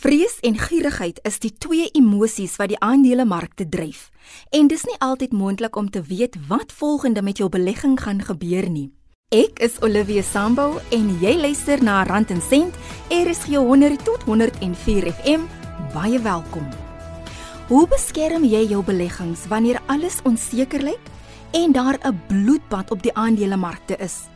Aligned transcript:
Vrees 0.00 0.38
en 0.40 0.54
gierigheid 0.56 1.18
is 1.28 1.34
die 1.42 1.50
twee 1.60 1.90
emosies 1.92 2.54
wat 2.56 2.70
die 2.72 2.78
aandelemarkte 2.80 3.66
dryf. 3.68 4.06
En 4.48 4.70
dis 4.72 4.86
nie 4.88 4.96
altyd 5.04 5.34
moontlik 5.36 5.76
om 5.76 5.90
te 5.92 6.00
weet 6.00 6.38
wat 6.48 6.72
volgende 6.72 7.20
met 7.20 7.36
jou 7.36 7.50
belegging 7.52 7.98
gaan 8.00 8.22
gebeur 8.24 8.70
nie. 8.72 8.86
Ek 9.28 9.60
is 9.60 9.76
Olivia 9.84 10.22
Sambo 10.24 10.80
en 10.96 11.12
jy 11.20 11.34
luister 11.42 11.84
na 11.84 11.98
Rand 12.08 12.32
en 12.32 12.40
Sent, 12.40 12.80
RSG 13.12 13.60
100 13.60 14.00
tot 14.08 14.24
104 14.24 15.10
FM. 15.20 15.44
Baie 15.92 16.22
welkom. 16.24 16.64
Hoe 17.68 17.84
beskerm 17.92 18.48
jy 18.48 18.70
jou 18.72 18.80
beleggings 18.80 19.44
wanneer 19.52 19.82
alles 19.84 20.22
onseker 20.24 20.80
lyk 20.80 21.12
en 21.52 21.76
daar 21.76 22.00
'n 22.00 22.20
bloedbad 22.26 22.90
op 22.90 23.02
die 23.02 23.12
aandelemarkte 23.12 24.00
is? 24.00 24.29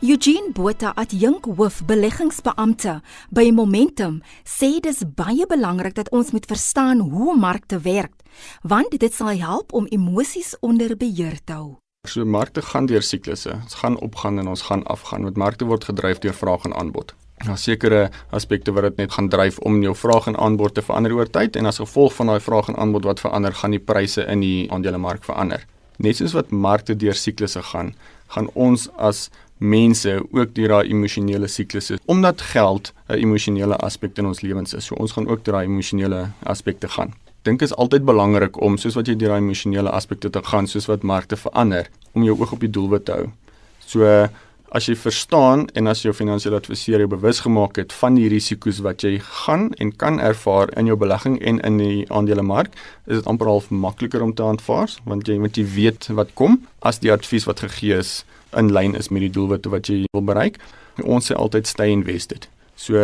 Eugene 0.00 0.52
Botha, 0.54 0.92
adjunk 0.94 1.48
hoof 1.58 1.80
beleggingsbeampte 1.88 3.00
by 3.34 3.48
Momentum, 3.50 4.20
sê 4.46 4.76
dis 4.78 5.00
baie 5.18 5.42
belangrik 5.50 5.96
dat 5.96 6.10
ons 6.14 6.28
moet 6.30 6.44
verstaan 6.46 7.00
hoe 7.10 7.34
markte 7.34 7.80
werk, 7.82 8.14
want 8.62 8.94
dit 8.94 9.14
sal 9.14 9.34
help 9.42 9.74
om 9.74 9.88
emosies 9.90 10.52
onder 10.62 10.94
beheer 10.94 11.40
te 11.42 11.56
hou. 11.56 11.72
So 12.06 12.22
markte 12.22 12.62
gaan 12.62 12.86
deur 12.86 13.02
siklusse. 13.02 13.56
Ons 13.56 13.74
gaan 13.80 13.96
opgaan 13.98 14.38
en 14.38 14.46
ons 14.52 14.62
gaan 14.68 14.84
afgaan. 14.86 15.26
Want 15.26 15.36
markte 15.36 15.66
word 15.66 15.88
gedryf 15.90 16.22
deur 16.22 16.36
vraag 16.36 16.68
en 16.70 16.76
aanbod. 16.78 17.10
Daar 17.42 17.58
is 17.58 17.66
sekere 17.66 18.04
aspekte 18.30 18.70
wat 18.72 18.86
dit 18.86 19.02
net 19.02 19.16
gaan 19.18 19.28
dryf 19.28 19.58
om 19.66 19.82
jou 19.82 19.96
vraag 19.98 20.30
en 20.30 20.38
aanbod 20.38 20.76
te 20.78 20.82
verander 20.86 21.16
oor 21.18 21.26
tyd 21.26 21.58
en 21.58 21.66
as 21.66 21.82
gevolg 21.82 22.14
van 22.14 22.30
daai 22.30 22.40
vraag 22.40 22.70
en 22.70 22.78
aanbod 22.78 23.10
wat 23.10 23.20
verander, 23.26 23.50
gaan 23.50 23.74
die 23.74 23.82
pryse 23.82 24.22
in 24.30 24.46
die 24.46 24.70
aandelemark 24.70 25.26
verander. 25.26 25.66
Net 25.98 26.20
soos 26.22 26.38
wat 26.38 26.54
markte 26.54 26.94
deur 26.94 27.18
siklusse 27.18 27.62
gaan, 27.72 27.96
gaan 28.30 28.46
ons 28.54 28.86
as 28.94 29.26
mense 29.58 30.18
ook 30.30 30.54
deur 30.54 30.68
daai 30.68 30.88
emosionele 30.88 31.48
siklusse 31.48 31.98
omdat 32.06 32.40
geld 32.40 32.92
'n 33.08 33.18
emosionele 33.18 33.76
aspek 33.76 34.18
in 34.18 34.26
ons 34.26 34.40
lewens 34.40 34.74
is. 34.74 34.84
So 34.84 34.94
ons 34.94 35.12
gaan 35.12 35.28
ook 35.28 35.44
deur 35.44 35.54
daai 35.54 35.66
emosionele 35.66 36.30
aspekte 36.42 36.88
gaan. 36.88 37.14
Dink 37.42 37.62
is 37.62 37.74
altyd 37.74 38.04
belangrik 38.04 38.60
om 38.60 38.76
soos 38.76 38.94
wat 38.94 39.06
jy 39.06 39.16
deur 39.16 39.28
daai 39.28 39.40
emosionele 39.40 39.90
aspekte 39.90 40.30
te 40.30 40.42
gaan, 40.42 40.66
soos 40.66 40.86
wat 40.86 41.02
markte 41.02 41.36
verander, 41.36 41.88
om 42.12 42.22
jou 42.22 42.40
oog 42.40 42.52
op 42.52 42.60
die 42.60 42.70
doelwit 42.70 43.04
te 43.04 43.12
hou. 43.12 43.28
So 43.78 44.28
as 44.76 44.88
jy 44.88 44.94
verstaan 44.98 45.66
en 45.78 45.88
as 45.90 46.02
jou 46.04 46.12
finansiële 46.14 46.58
adviseur 46.60 47.00
jou 47.00 47.08
bewus 47.10 47.40
gemaak 47.44 47.78
het 47.80 47.92
van 48.00 48.18
die 48.18 48.28
risiko's 48.28 48.82
wat 48.84 49.04
jy 49.06 49.16
gaan 49.44 49.70
en 49.80 49.94
kan 49.96 50.20
ervaar 50.20 50.72
in 50.76 50.90
jou 50.90 50.96
belegging 51.00 51.38
en 51.40 51.60
in 51.64 51.78
die 51.80 52.04
aandelemark, 52.12 52.74
is 53.06 53.20
dit 53.20 53.30
amper 53.30 53.48
half 53.48 53.70
makliker 53.70 54.22
om 54.22 54.34
te 54.34 54.44
aanvaar 54.44 54.92
want 55.08 55.28
jy 55.28 55.38
moet 55.40 55.56
jy 55.56 55.64
weet 55.76 56.10
wat 56.18 56.34
kom 56.34 56.60
as 56.80 57.00
die 57.04 57.12
advies 57.12 57.48
wat 57.48 57.64
gegee 57.64 58.02
is 58.02 58.22
in 58.56 58.72
lyn 58.72 58.96
is 58.96 59.08
met 59.08 59.24
die 59.24 59.32
doelwitte 59.32 59.72
wat 59.72 59.88
jy 59.88 60.04
wil 60.12 60.24
bereik. 60.24 60.60
Ons 61.04 61.30
sê 61.30 61.36
altyd 61.36 61.68
stay 61.68 61.92
invested. 61.92 62.48
So 62.78 62.94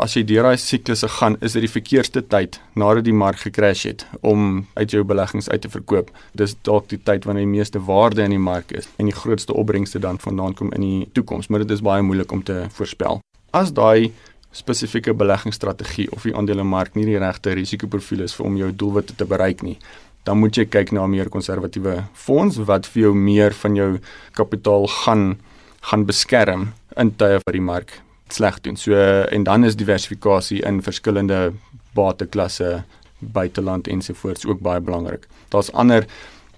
as 0.00 0.14
jy 0.16 0.22
deur 0.24 0.46
daai 0.48 0.56
siklusse 0.56 1.08
gaan, 1.18 1.34
is 1.44 1.52
dit 1.52 1.66
die 1.66 1.70
verkeerste 1.70 2.22
tyd 2.32 2.56
nadat 2.80 3.04
die 3.04 3.12
mark 3.12 3.42
gekrash 3.42 3.82
het 3.84 4.06
om 4.24 4.64
uit 4.78 4.94
jou 4.94 5.02
beleggings 5.04 5.50
uit 5.52 5.60
te 5.60 5.68
verkoop. 5.68 6.08
Dis 6.40 6.56
dalk 6.64 6.88
die 6.88 6.98
tyd 7.04 7.28
wanneer 7.28 7.44
die 7.44 7.52
meeste 7.52 7.82
waarde 7.84 8.24
in 8.24 8.32
die 8.32 8.40
mark 8.40 8.72
is 8.72 8.88
en 8.96 9.10
die 9.10 9.16
grootste 9.16 9.52
opbrengste 9.52 10.00
dan 10.00 10.22
vandaan 10.24 10.56
kom 10.56 10.72
in 10.72 10.86
die 10.86 11.10
toekoms, 11.12 11.50
maar 11.52 11.66
dit 11.66 11.76
is 11.76 11.84
baie 11.84 12.00
moeilik 12.00 12.32
om 12.32 12.40
te 12.40 12.62
voorspel. 12.78 13.20
As 13.52 13.74
daai 13.76 14.08
spesifieke 14.56 15.12
beleggingsstrategie 15.12 16.08
of 16.16 16.24
die 16.24 16.34
aandelemark 16.34 16.96
nie 16.96 17.04
die 17.12 17.20
regte 17.20 17.52
risikoprofiel 17.60 18.24
is 18.24 18.34
vir 18.34 18.48
om 18.48 18.56
jou 18.56 18.72
doelwitte 18.72 19.20
te 19.20 19.28
bereik 19.28 19.60
nie, 19.62 19.76
dan 20.24 20.40
moet 20.40 20.56
jy 20.56 20.64
kyk 20.64 20.96
na 20.96 21.04
'n 21.04 21.10
meer 21.12 21.28
konservatiewe 21.28 22.04
fonds 22.14 22.56
wat 22.56 22.86
vir 22.86 23.02
jou 23.02 23.14
meer 23.14 23.52
van 23.52 23.76
jou 23.76 23.98
kapitaal 24.32 24.88
gaan 25.04 25.36
gaan 25.80 26.04
beskerm 26.06 26.72
in 26.96 27.16
tye 27.16 27.40
wat 27.44 27.52
die 27.52 27.60
mark 27.60 28.00
sleg 28.32 28.60
doen. 28.60 28.76
So 28.76 28.94
en 29.22 29.42
dan 29.42 29.64
is 29.64 29.76
diversifikasie 29.76 30.62
in 30.62 30.82
verskillende 30.82 31.52
bateklasse, 31.94 32.82
buiteland 33.18 33.88
ensovoorts 33.88 34.46
ook 34.46 34.60
baie 34.60 34.80
belangrik. 34.80 35.26
Daar's 35.48 35.72
ander 35.72 36.06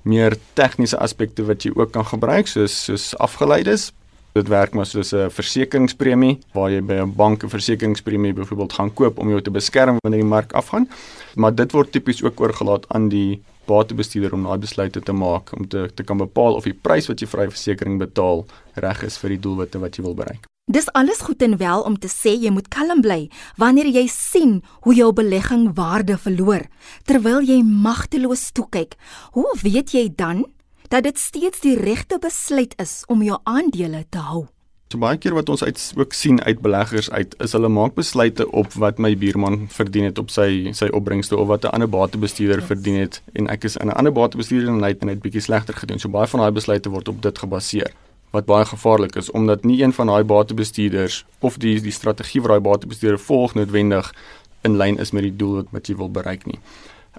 meer 0.03 0.37
tegniese 0.59 0.99
aspekte 0.99 1.45
wat 1.47 1.63
jy 1.63 1.73
ook 1.75 1.93
kan 1.95 2.07
gebruik 2.07 2.47
soos 2.51 2.85
soos 2.85 3.13
afgeleides. 3.19 3.91
Dit 4.33 4.49
werk 4.49 4.73
maar 4.75 4.87
soos 4.87 5.13
'n 5.13 5.31
versekeringspremie 5.31 6.39
waar 6.53 6.71
jy 6.71 6.81
by 6.81 6.95
'n 6.95 7.15
bank 7.15 7.45
'n 7.45 7.49
versekeringspremie 7.49 8.33
byvoorbeeld 8.33 8.73
gaan 8.73 8.95
koop 8.95 9.19
om 9.19 9.29
jou 9.29 9.41
te 9.41 9.51
beskerm 9.51 9.99
wanneer 10.03 10.21
die 10.21 10.29
mark 10.29 10.53
afgaan. 10.53 10.89
Maar 11.35 11.55
dit 11.55 11.73
word 11.73 11.93
tipies 11.93 12.23
ook 12.23 12.41
oorgelaat 12.41 12.89
aan 12.89 13.09
die 13.09 13.43
batebestuurder 13.67 14.33
om 14.33 14.43
daai 14.43 14.59
besluite 14.59 15.01
te 15.01 15.13
maak 15.13 15.53
om 15.57 15.69
te 15.69 15.91
te 15.95 16.03
kan 16.03 16.17
bepaal 16.17 16.55
of 16.55 16.65
die 16.65 16.75
prys 16.75 17.07
wat 17.07 17.21
jy 17.21 17.27
vir 17.27 17.41
'n 17.41 17.51
versekering 17.51 17.99
betaal 17.99 18.47
reg 18.75 19.03
is 19.03 19.19
vir 19.19 19.31
die 19.31 19.41
doelwitte 19.41 19.79
wat 19.79 19.97
jy 19.97 20.03
wil 20.03 20.15
bereik. 20.15 20.52
Dis 20.73 20.89
alles 20.93 21.21
goed 21.21 21.43
en 21.43 21.57
wel 21.57 21.83
om 21.85 21.99
te 21.99 22.09
sê 22.09 22.33
jy 22.33 22.49
moet 22.55 22.69
kalm 22.73 23.03
bly 23.05 23.27
wanneer 23.61 23.91
jy 23.93 24.07
sien 24.09 24.55
hoe 24.87 24.95
jou 24.97 25.11
belegging 25.13 25.67
waarde 25.77 26.15
verloor 26.17 26.63
terwyl 27.05 27.43
jy 27.45 27.59
magteloos 27.61 28.47
toe 28.57 28.65
kyk. 28.73 28.97
Hoe 29.37 29.51
weet 29.61 29.93
jy 29.93 30.07
dan 30.17 30.47
dat 30.89 31.05
dit 31.05 31.19
steeds 31.21 31.61
die 31.61 31.75
regte 31.77 32.17
besluit 32.23 32.73
is 32.81 33.03
om 33.13 33.21
jou 33.21 33.37
aandele 33.45 34.07
te 34.09 34.23
hou? 34.25 34.47
So 34.89 35.01
baie 35.03 35.19
keer 35.21 35.37
wat 35.37 35.51
ons 35.53 35.65
uit 35.65 35.83
ook 35.99 36.17
sien 36.17 36.41
uit 36.41 36.63
beleggers 36.65 37.11
uit 37.11 37.37
is 37.45 37.53
hulle 37.53 37.69
maak 37.69 37.93
besluite 37.99 38.47
op 38.49 38.73
wat 38.81 38.97
my 38.97 39.13
buurman 39.17 39.67
verdien 39.73 40.09
het 40.09 40.23
op 40.23 40.33
sy 40.33 40.73
sy 40.79 40.89
opbrengste 40.89 41.37
of 41.37 41.51
wat 41.53 41.69
'n 41.69 41.75
ander 41.77 41.89
batebestuurder 41.89 42.65
yes. 42.65 42.71
verdien 42.73 42.97
het 42.97 43.21
en 43.37 43.53
ek 43.53 43.69
is 43.69 43.77
in 43.77 43.93
'n 43.93 43.99
ander 44.01 44.13
batebestuurder 44.13 44.73
en 44.73 44.81
hy 44.81 44.93
het 44.97 45.05
net 45.05 45.21
bietjie 45.21 45.45
slegter 45.45 45.75
gedoen. 45.75 45.99
So 45.99 46.09
baie 46.09 46.27
van 46.27 46.41
daai 46.41 46.53
besluite 46.53 46.89
word 46.89 47.09
op 47.09 47.23
dit 47.23 47.39
gebaseer 47.39 47.93
wat 48.33 48.49
baie 48.49 48.65
gevaarlik 48.65 49.17
is 49.17 49.31
omdat 49.31 49.65
nie 49.65 49.83
een 49.83 49.93
van 49.93 50.07
daai 50.07 50.25
batebestuurders 50.25 51.25
of 51.39 51.59
die 51.63 51.81
die 51.81 51.95
strategie 51.95 52.41
wat 52.41 52.51
daai 52.55 52.65
batebestuurder 52.71 53.21
volg 53.21 53.55
noodwendig 53.55 54.13
in 54.63 54.77
lyn 54.77 54.99
is 54.99 55.13
met 55.13 55.23
die 55.23 55.37
doel 55.37 55.67
wat 55.71 55.89
jy 55.89 55.97
wil 55.97 56.11
bereik 56.11 56.47
nie. 56.47 56.61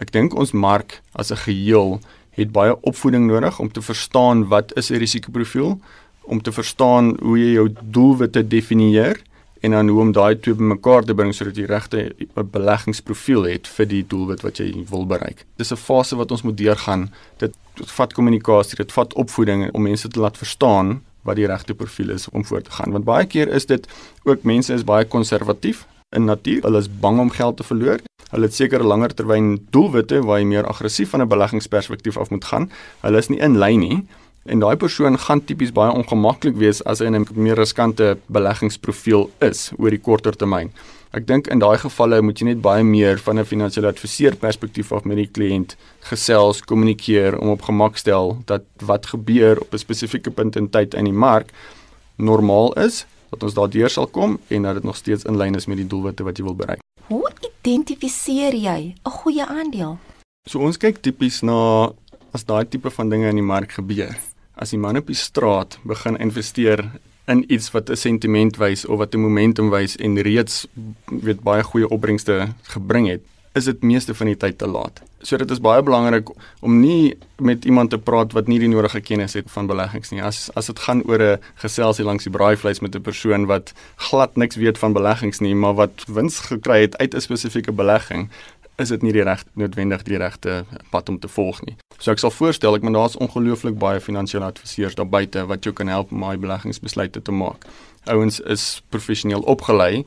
Ek 0.02 0.12
dink 0.12 0.34
ons 0.34 0.52
mark 0.52 1.02
as 1.14 1.32
'n 1.32 1.44
geheel 1.46 2.00
het 2.34 2.52
baie 2.52 2.74
opvoeding 2.82 3.28
nodig 3.28 3.60
om 3.60 3.72
te 3.72 3.82
verstaan 3.82 4.48
wat 4.48 4.74
is 4.78 4.90
'n 4.90 4.98
risikoprofiel 4.98 5.80
om 6.24 6.42
te 6.42 6.52
verstaan 6.52 7.18
hoe 7.22 7.38
jy 7.38 7.54
jou 7.54 7.70
doelwitte 7.82 8.48
definieer 8.48 9.22
en 9.64 9.72
dan 9.72 9.88
hoe 9.88 10.02
om 10.02 10.12
daai 10.12 10.36
twee 10.40 10.56
bymekaar 10.60 11.06
te 11.08 11.16
bring 11.16 11.32
sodat 11.36 11.56
jy 11.58 11.66
regte 11.70 12.02
beleggingsprofiel 12.36 13.46
het 13.48 13.68
vir 13.78 13.88
die 13.88 14.02
doelwit 14.12 14.44
wat 14.44 14.60
jy 14.60 14.84
wil 14.90 15.06
bereik. 15.08 15.46
Dis 15.58 15.72
'n 15.72 15.80
fase 15.80 16.16
wat 16.20 16.32
ons 16.32 16.44
moet 16.44 16.58
deurgaan. 16.58 17.12
Dit 17.40 17.56
vat 17.96 18.14
kommunikasie, 18.14 18.76
dit 18.76 18.92
vat 18.92 19.14
opvoeding 19.14 19.72
om 19.72 19.82
mense 19.82 20.08
te 20.08 20.20
laat 20.20 20.38
verstaan 20.38 21.02
wat 21.22 21.36
die 21.36 21.48
regte 21.48 21.74
profiel 21.74 22.10
is 22.10 22.30
om 22.30 22.46
voort 22.46 22.66
te 22.66 22.72
gaan. 22.72 22.92
Want 22.92 23.06
baie 23.06 23.26
keer 23.26 23.48
is 23.48 23.66
dit 23.66 23.88
ook 24.24 24.44
mense 24.44 24.74
is 24.74 24.84
baie 24.84 25.06
konservatief 25.06 25.88
in 26.12 26.26
natuur. 26.26 26.62
Hulle 26.62 26.78
is 26.78 27.00
bang 27.00 27.20
om 27.20 27.30
geld 27.30 27.58
te 27.58 27.64
verloor. 27.64 28.00
Hulle 28.30 28.46
het 28.46 28.54
sekere 28.54 28.84
langer 28.84 29.14
termyn 29.14 29.68
doelwitte 29.70 30.22
waar 30.22 30.40
jy 30.40 30.46
meer 30.46 30.68
aggressief 30.68 31.10
van 31.10 31.22
'n 31.22 31.28
beleggingsperspektief 31.28 32.18
af 32.18 32.30
moet 32.30 32.46
gaan. 32.46 32.72
Hulle 33.02 33.18
is 33.18 33.30
nie 33.30 33.40
in 33.40 33.58
lyn 33.58 33.80
nie 33.80 34.08
En 34.44 34.60
daai 34.60 34.76
persoon 34.76 35.16
gaan 35.20 35.40
tipies 35.48 35.72
baie 35.72 35.92
ongemaklik 35.96 36.58
wees 36.60 36.82
as 36.84 37.00
hy 37.00 37.06
in 37.08 37.16
'n 37.16 37.28
meer 37.36 37.56
riskante 37.56 38.18
beleggingsprofiel 38.28 39.30
is 39.40 39.72
oor 39.78 39.90
die 39.90 40.04
korter 40.08 40.36
termyn. 40.36 40.72
Ek 41.14 41.28
dink 41.28 41.48
in 41.48 41.60
daai 41.60 41.78
gevalle 41.78 42.22
moet 42.22 42.40
jy 42.40 42.46
net 42.46 42.62
baie 42.62 42.84
meer 42.84 43.20
van 43.20 43.40
'n 43.40 43.46
finansiële 43.46 43.88
adviseur 43.88 44.36
perspektief 44.36 44.92
af 44.92 45.06
met 45.06 45.18
die 45.18 45.32
kliënt 45.32 45.76
gesels, 46.00 46.62
kommunikeer 46.62 47.40
om 47.40 47.50
op 47.50 47.62
gemak 47.62 47.98
stel 47.98 48.44
dat 48.46 48.64
wat 48.82 49.06
gebeur 49.06 49.62
op 49.62 49.74
'n 49.74 49.78
spesifieke 49.78 50.32
punt 50.32 50.56
in 50.56 50.70
tyd 50.70 50.94
in 50.94 51.06
die 51.06 51.14
mark 51.14 51.52
normaal 52.18 52.74
is, 52.74 53.06
dat 53.30 53.44
ons 53.44 53.54
daardeur 53.54 53.90
sal 53.90 54.08
kom 54.08 54.40
en 54.50 54.62
dat 54.62 54.74
dit 54.74 54.84
nog 54.84 54.96
steeds 54.96 55.24
in 55.24 55.38
lyn 55.38 55.56
is 55.56 55.68
met 55.68 55.78
die 55.78 55.88
doelwitte 55.88 56.24
wat 56.24 56.38
jy 56.38 56.44
wil 56.44 56.56
bereik. 56.56 56.80
Hoe 57.08 57.30
identifiseer 57.62 58.54
jy 58.54 58.96
'n 59.06 59.10
goeie 59.10 59.46
aandeel? 59.46 59.98
So 60.50 60.60
ons 60.60 60.78
kyk 60.78 61.02
tipies 61.02 61.42
na 61.42 61.92
as 62.34 62.44
daai 62.44 62.66
tipe 62.70 62.90
van 62.90 63.10
dinge 63.10 63.30
in 63.30 63.36
die 63.36 63.44
mark 63.44 63.72
gebeur 63.72 64.33
as 64.56 64.70
die 64.70 64.80
man 64.80 64.98
op 64.98 65.08
die 65.08 65.16
straat 65.16 65.80
begin 65.84 66.18
investeer 66.18 66.86
in 67.26 67.44
iets 67.52 67.72
wat 67.72 67.90
'n 67.90 67.96
sentiment 67.96 68.58
wys 68.58 68.86
of 68.86 68.98
wat 68.98 69.14
'n 69.14 69.20
momentum 69.20 69.70
wys 69.70 69.96
en 69.96 70.22
reeds 70.22 70.68
weet 71.06 71.42
baie 71.42 71.64
goeie 71.64 71.90
opbrengste 71.90 72.54
gebring 72.62 73.08
het, 73.08 73.22
is 73.54 73.64
dit 73.64 73.82
meeste 73.82 74.14
van 74.14 74.28
die 74.28 74.38
tyd 74.38 74.58
te 74.58 74.68
laat. 74.68 75.02
So 75.22 75.38
dit 75.38 75.52
is 75.52 75.62
baie 75.62 75.82
belangrik 75.82 76.30
om 76.60 76.80
nie 76.80 77.18
met 77.38 77.66
iemand 77.66 77.90
te 77.90 77.98
praat 77.98 78.34
wat 78.34 78.48
nie 78.48 78.60
die 78.60 78.68
nodige 78.68 79.02
kennis 79.02 79.34
het 79.34 79.52
van 79.54 79.68
beleggings 79.68 80.12
nie. 80.12 80.24
As 80.24 80.50
as 80.54 80.66
dit 80.66 80.80
gaan 80.80 81.04
oor 81.04 81.22
'n 81.22 81.40
geselsie 81.56 82.06
langs 82.06 82.24
die 82.24 82.34
braaivleis 82.34 82.80
met 82.80 82.96
'n 82.96 83.02
persoon 83.02 83.46
wat 83.46 83.74
glad 83.96 84.36
niks 84.36 84.56
weet 84.56 84.78
van 84.78 84.94
beleggings 84.94 85.40
nie, 85.40 85.56
maar 85.56 85.74
wat 85.74 86.04
wins 86.08 86.40
gekry 86.40 86.82
het 86.82 86.98
uit 86.98 87.16
'n 87.16 87.22
spesifieke 87.22 87.72
belegging, 87.72 88.30
is 88.82 88.90
dit 88.90 89.02
nie 89.06 89.14
die 89.14 89.24
reg 89.24 89.44
noodwendig 89.60 90.04
die 90.08 90.18
regte 90.18 90.64
pad 90.92 91.10
om 91.10 91.20
te 91.20 91.30
volg 91.30 91.62
nie. 91.68 91.76
So 92.00 92.12
ek 92.12 92.22
sal 92.24 92.34
voorstel 92.34 92.76
ek 92.78 92.86
maar 92.86 92.98
daar's 92.98 93.18
ongelooflik 93.22 93.78
baie 93.80 94.02
finansiële 94.02 94.50
adviseurs 94.50 94.98
daar 95.00 95.10
buite 95.10 95.46
wat 95.50 95.64
jou 95.64 95.74
kan 95.76 95.92
help 95.92 96.12
om 96.12 96.26
daai 96.26 96.38
beleggingsbesluite 96.42 97.22
te 97.22 97.32
maak. 97.32 97.68
Ouens 98.10 98.40
is 98.40 98.82
professioneel 98.90 99.46
opgelei 99.48 100.04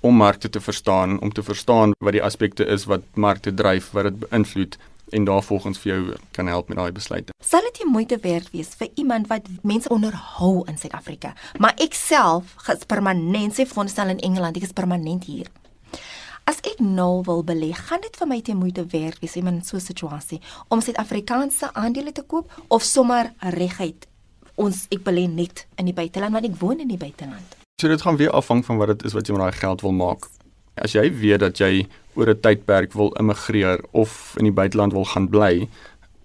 om 0.00 0.16
markte 0.16 0.48
te 0.48 0.60
verstaan, 0.60 1.18
om 1.20 1.32
te 1.32 1.42
verstaan 1.42 1.92
wat 1.98 2.16
die 2.16 2.22
aspekte 2.24 2.64
is 2.64 2.86
wat 2.88 3.04
markte 3.14 3.52
dryf, 3.54 3.90
wat 3.96 4.08
dit 4.08 4.22
beïnvloed 4.28 4.78
en 5.10 5.24
daarvolgens 5.24 5.78
vir 5.82 5.92
jou 5.92 6.16
kan 6.36 6.46
help 6.46 6.68
met 6.68 6.78
daai 6.78 6.92
besluite. 6.92 7.34
Sal 7.44 7.64
dit 7.66 7.84
moeite 7.90 8.18
werd 8.22 8.50
wees 8.54 8.70
vir 8.78 8.88
iemand 8.94 9.26
wat 9.26 9.48
mense 9.62 9.88
onderhou 9.90 10.62
in 10.70 10.78
Suid-Afrika, 10.78 11.34
maar 11.58 11.74
ek 11.82 11.96
self 11.98 12.54
is 12.70 12.86
permanent 12.86 13.56
sê 13.56 13.66
fondsstel 13.66 14.14
in 14.14 14.22
Engeland, 14.22 14.56
ek 14.56 14.68
is 14.68 14.76
permanent 14.76 15.26
hier. 15.26 15.50
As 16.50 16.58
ek 16.66 16.80
nou 16.82 17.20
wil 17.22 17.44
belê, 17.46 17.68
gaan 17.76 18.00
dit 18.02 18.16
vir 18.18 18.26
my 18.26 18.40
te 18.42 18.56
moeite 18.58 18.82
werd 18.90 19.20
wees 19.22 19.36
in 19.38 19.62
so 19.62 19.76
'n 19.76 19.80
situasie 19.80 20.40
om 20.68 20.80
Suid-Afrikaanse 20.80 21.70
aandele 21.74 22.12
te 22.12 22.22
koop 22.22 22.50
of 22.68 22.82
sommer 22.82 23.32
reguit 23.38 24.08
ons 24.56 24.86
ek 24.90 25.04
belê 25.04 25.28
net 25.28 25.66
in 25.78 25.84
die 25.84 25.94
buiteland 25.94 26.32
want 26.32 26.44
ek 26.44 26.58
woon 26.58 26.80
in 26.80 26.88
die 26.88 26.98
buiteland. 26.98 27.54
So 27.80 27.88
dit 27.88 28.02
gaan 28.02 28.16
weer 28.16 28.30
afhang 28.30 28.64
van 28.64 28.76
wat 28.78 28.88
dit 28.88 29.04
is 29.04 29.12
wat 29.12 29.26
jy 29.26 29.34
met 29.34 29.42
daai 29.42 29.60
geld 29.60 29.80
wil 29.80 29.92
maak. 29.92 30.26
As 30.74 30.92
jy 30.92 31.12
weet 31.12 31.40
dat 31.40 31.58
jy 31.58 31.86
oor 32.14 32.28
'n 32.28 32.40
tydperk 32.40 32.92
wil 32.92 33.12
immigreer 33.12 33.84
of 33.92 34.34
in 34.38 34.44
die 34.44 34.58
buiteland 34.60 34.92
wil 34.92 35.04
gaan 35.04 35.28
bly, 35.28 35.68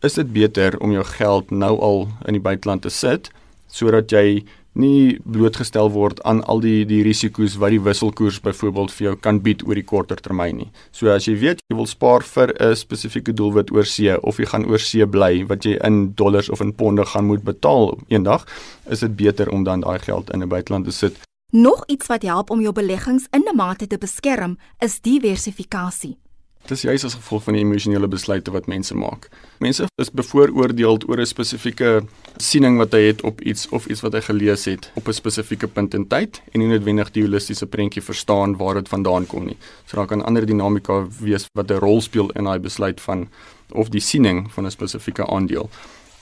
is 0.01 0.13
dit 0.13 0.33
beter 0.33 0.79
om 0.79 0.91
jou 0.91 1.03
geld 1.03 1.51
nou 1.51 1.79
al 1.79 2.07
in 2.25 2.33
die 2.33 2.41
buiteland 2.41 2.81
te 2.81 2.89
sit 2.89 3.29
sodat 3.67 4.09
jy 4.11 4.43
nie 4.75 5.19
blootgestel 5.23 5.89
word 5.91 6.21
aan 6.23 6.43
al 6.51 6.59
die 6.63 6.85
die 6.85 7.01
risiko's 7.03 7.55
wat 7.61 7.71
die 7.71 7.81
wisselkoers 7.81 8.41
byvoorbeeld 8.43 8.91
vir 8.91 9.07
jou 9.07 9.15
kan 9.27 9.39
bied 9.45 9.63
oor 9.67 9.79
die 9.79 9.85
korter 9.87 10.19
termyn 10.19 10.57
nie. 10.57 10.69
So 10.91 11.11
as 11.13 11.27
jy 11.29 11.35
weet 11.39 11.63
jy 11.69 11.77
wil 11.77 11.87
spaar 11.87 12.23
vir 12.23 12.53
'n 12.59 12.75
spesifieke 12.75 13.33
doelwit 13.33 13.71
oor 13.71 13.85
see 13.85 14.17
of 14.17 14.37
jy 14.37 14.45
gaan 14.45 14.65
oor 14.65 14.79
see 14.79 15.05
bly 15.05 15.45
wat 15.47 15.65
jy 15.65 15.77
in 15.83 16.13
dollars 16.15 16.49
of 16.49 16.61
in 16.61 16.73
ponde 16.73 17.05
gaan 17.05 17.25
moet 17.25 17.43
betaal 17.43 17.97
eendag, 18.09 18.45
is 18.89 18.99
dit 18.99 19.15
beter 19.15 19.49
om 19.49 19.63
dan 19.63 19.81
daai 19.81 19.99
geld 19.99 20.29
in 20.29 20.43
'n 20.43 20.49
buiteland 20.49 20.85
te 20.85 20.91
sit. 20.91 21.15
Nog 21.51 21.83
iets 21.87 22.07
wat 22.07 22.23
help 22.23 22.49
om 22.49 22.61
jou 22.61 22.73
beleggings 22.73 23.27
in 23.31 23.43
'n 23.47 23.55
mate 23.55 23.87
te 23.87 23.97
beskerm, 23.97 24.57
is 24.79 25.01
diversifikasie. 25.01 26.24
Dis 26.65 26.81
juis 26.81 27.03
as 27.05 27.13
gevolg 27.13 27.43
van 27.45 27.53
die 27.53 27.61
emosionele 27.61 28.07
besluite 28.09 28.49
wat 28.49 28.65
mense 28.65 28.95
maak. 28.97 29.27
Mense 29.61 29.85
is 30.01 30.09
bevooroordeel 30.09 30.97
oor 31.05 31.19
'n 31.21 31.25
spesifieke 31.25 32.01
siening 32.37 32.77
wat 32.77 32.91
hy 32.91 33.01
het 33.01 33.21
op 33.21 33.41
iets 33.41 33.69
of 33.69 33.85
iets 33.85 34.01
wat 34.01 34.13
hy 34.13 34.21
gelees 34.21 34.65
het 34.65 34.89
op 34.95 35.07
'n 35.07 35.13
spesifieke 35.13 35.67
punt 35.67 35.93
in 35.93 36.07
tyd 36.07 36.41
en 36.53 36.59
nie 36.59 36.67
noodwendig 36.67 37.11
die 37.11 37.23
holistiese 37.23 37.67
prentjie 37.67 38.01
verstaan 38.01 38.57
waar 38.57 38.73
dit 38.73 38.89
vandaan 38.89 39.27
kom 39.27 39.45
nie. 39.45 39.57
So 39.85 39.97
daar 39.97 40.07
kan 40.07 40.23
ander 40.23 40.45
dinamika 40.45 41.07
wees 41.19 41.45
wat 41.53 41.69
'n 41.69 41.79
rol 41.79 42.01
speel 42.01 42.31
in 42.31 42.43
daai 42.43 42.59
besluit 42.59 43.01
van 43.01 43.29
of 43.71 43.89
die 43.89 44.01
siening 44.01 44.51
van 44.51 44.65
'n 44.65 44.71
spesifieke 44.71 45.27
aandeel. 45.27 45.69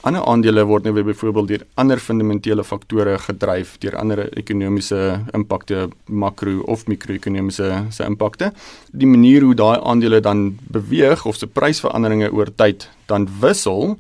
Ander 0.04 0.26
aandele 0.28 0.66
word 0.68 0.84
nou 0.84 0.92
weer 0.98 1.06
byvoorbeeld 1.08 1.48
deur 1.48 1.62
ander 1.80 2.00
fundamentele 2.04 2.64
faktore 2.68 3.14
gedryf, 3.24 3.78
deur 3.80 3.96
ander 3.96 4.26
ekonomiese 4.36 4.98
impakte, 5.32 5.86
makro 6.12 6.58
of 6.68 6.84
mikro-ekonomiese 6.92 7.70
se 7.88 8.04
impakte. 8.04 8.50
Die 8.92 9.08
manier 9.08 9.46
hoe 9.48 9.56
daai 9.56 9.78
aandele 9.80 10.20
dan 10.20 10.58
beweeg 10.76 11.24
of 11.26 11.40
se 11.40 11.48
prysveranderinge 11.48 12.34
oor 12.36 12.52
tyd 12.52 12.90
dan 13.08 13.30
wissel 13.40 13.96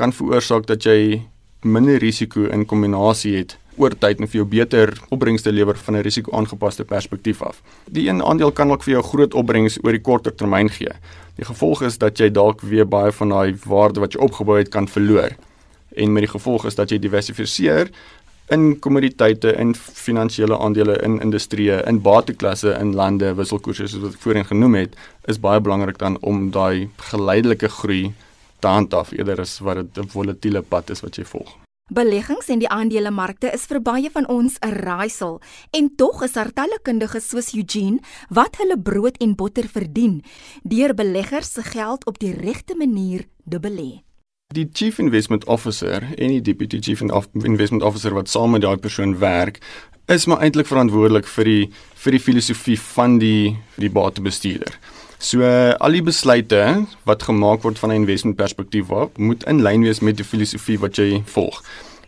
kan 0.00 0.16
veroorsaak 0.16 0.64
dat 0.72 0.88
jy 0.88 1.20
minder 1.68 2.00
risiko 2.00 2.48
in 2.48 2.64
kombinasie 2.64 3.36
het 3.36 3.58
oor 3.76 3.94
tyd 3.98 4.20
en 4.20 4.28
vir 4.28 4.40
jou 4.40 4.46
beter 4.48 4.92
opbrengste 5.10 5.52
lewer 5.52 5.76
van 5.76 5.96
'n 5.96 6.02
risiko-aangepaste 6.02 6.84
perspektief 6.84 7.42
af. 7.42 7.62
Die 7.90 8.08
een 8.08 8.22
aandeel 8.22 8.52
kan 8.52 8.70
ook 8.70 8.82
vir 8.82 8.92
jou 8.92 9.02
groot 9.02 9.34
opbrengs 9.34 9.78
oor 9.84 9.92
die 9.92 10.00
korter 10.00 10.34
termyn 10.34 10.68
gee. 10.68 10.92
Die 11.36 11.44
gevolg 11.44 11.82
is 11.82 11.98
dat 11.98 12.18
jy 12.18 12.30
dalk 12.30 12.60
weer 12.60 12.88
baie 12.88 13.12
van 13.12 13.28
daai 13.28 13.56
waarde 13.64 14.00
wat 14.00 14.12
jy 14.12 14.20
opgebou 14.20 14.58
het 14.58 14.68
kan 14.68 14.88
verloor. 14.88 15.36
En 15.96 16.12
met 16.12 16.22
die 16.22 16.32
gevolg 16.32 16.66
is 16.66 16.74
dat 16.74 16.90
jy 16.90 16.98
diversifiseer 16.98 17.90
in 18.48 18.78
kommoditeite, 18.78 19.52
in 19.58 19.74
finansiële 19.74 20.58
aandele, 20.58 20.96
in 21.02 21.20
industrieë, 21.20 21.82
in 21.86 22.00
bateklasse, 22.02 22.76
in 22.80 22.94
lande, 22.94 23.34
wisselkoerse 23.34 23.88
soos 23.88 24.04
wat 24.04 24.14
ek 24.14 24.22
voorheen 24.22 24.46
genoem 24.46 24.74
het, 24.74 24.96
is 25.26 25.42
baie 25.42 25.60
belangrik 25.60 25.98
dan 25.98 26.18
om 26.22 26.50
daai 26.54 26.88
geleidelike 27.10 27.68
groei 27.80 28.14
te 28.62 28.70
handhaaf 28.70 29.12
eerder 29.18 29.40
as 29.40 29.58
wat 29.58 29.82
dit 29.82 30.04
'n 30.04 30.08
volatiele 30.08 30.62
pad 30.62 30.90
is 30.90 31.02
wat 31.02 31.16
jy 31.16 31.24
volg. 31.24 31.65
Beleggings 31.86 32.48
en 32.50 32.58
die 32.58 32.66
aandelemarkte 32.66 33.52
is 33.54 33.68
vir 33.70 33.78
baie 33.78 34.08
van 34.10 34.24
ons 34.26 34.56
'n 34.58 34.74
raaisel 34.74 35.40
en 35.70 35.94
tog 35.94 36.22
is 36.22 36.32
daar 36.32 36.50
talle 36.52 36.78
kundiges 36.82 37.28
soos 37.28 37.54
Eugene 37.54 38.00
wat 38.28 38.56
hulle 38.56 38.76
brood 38.78 39.16
en 39.22 39.36
botter 39.36 39.68
verdien 39.68 40.24
deur 40.64 40.94
beleggers 40.94 41.52
se 41.52 41.62
geld 41.62 42.06
op 42.06 42.18
die 42.18 42.32
regte 42.32 42.74
manier 42.74 43.26
te 43.48 43.60
belê. 43.60 44.02
Die 44.52 44.68
Chief 44.72 44.98
Investment 44.98 45.44
Officer 45.44 46.02
en 46.02 46.28
die 46.28 46.42
Deputy 46.42 46.80
Chief 46.80 47.00
Investment 47.44 47.82
Officer 47.82 48.14
wat 48.14 48.28
saam 48.28 48.50
met 48.50 48.62
daai 48.62 48.76
persoon 48.76 49.18
werk, 49.18 49.60
is 50.06 50.26
maar 50.26 50.40
eintlik 50.40 50.66
verantwoordelik 50.66 51.26
vir 51.26 51.44
die 51.44 51.70
vir 51.94 52.12
die 52.12 52.20
filosofie 52.20 52.80
van 52.80 53.18
die 53.18 53.56
die 53.76 53.90
batebestuurder. 53.90 54.74
So 55.18 55.42
al 55.42 55.96
die 55.96 56.04
besluite 56.04 56.62
wat 57.08 57.22
gemaak 57.22 57.62
word 57.62 57.78
van 57.78 57.90
'n 57.90 58.02
investment 58.04 58.36
perspektief 58.36 58.90
af, 58.90 59.16
moet 59.16 59.44
in 59.44 59.62
lyn 59.62 59.82
wees 59.82 60.00
met 60.00 60.16
die 60.16 60.24
filosofie 60.24 60.78
wat 60.78 60.96
jy 60.96 61.22
volg. 61.24 61.62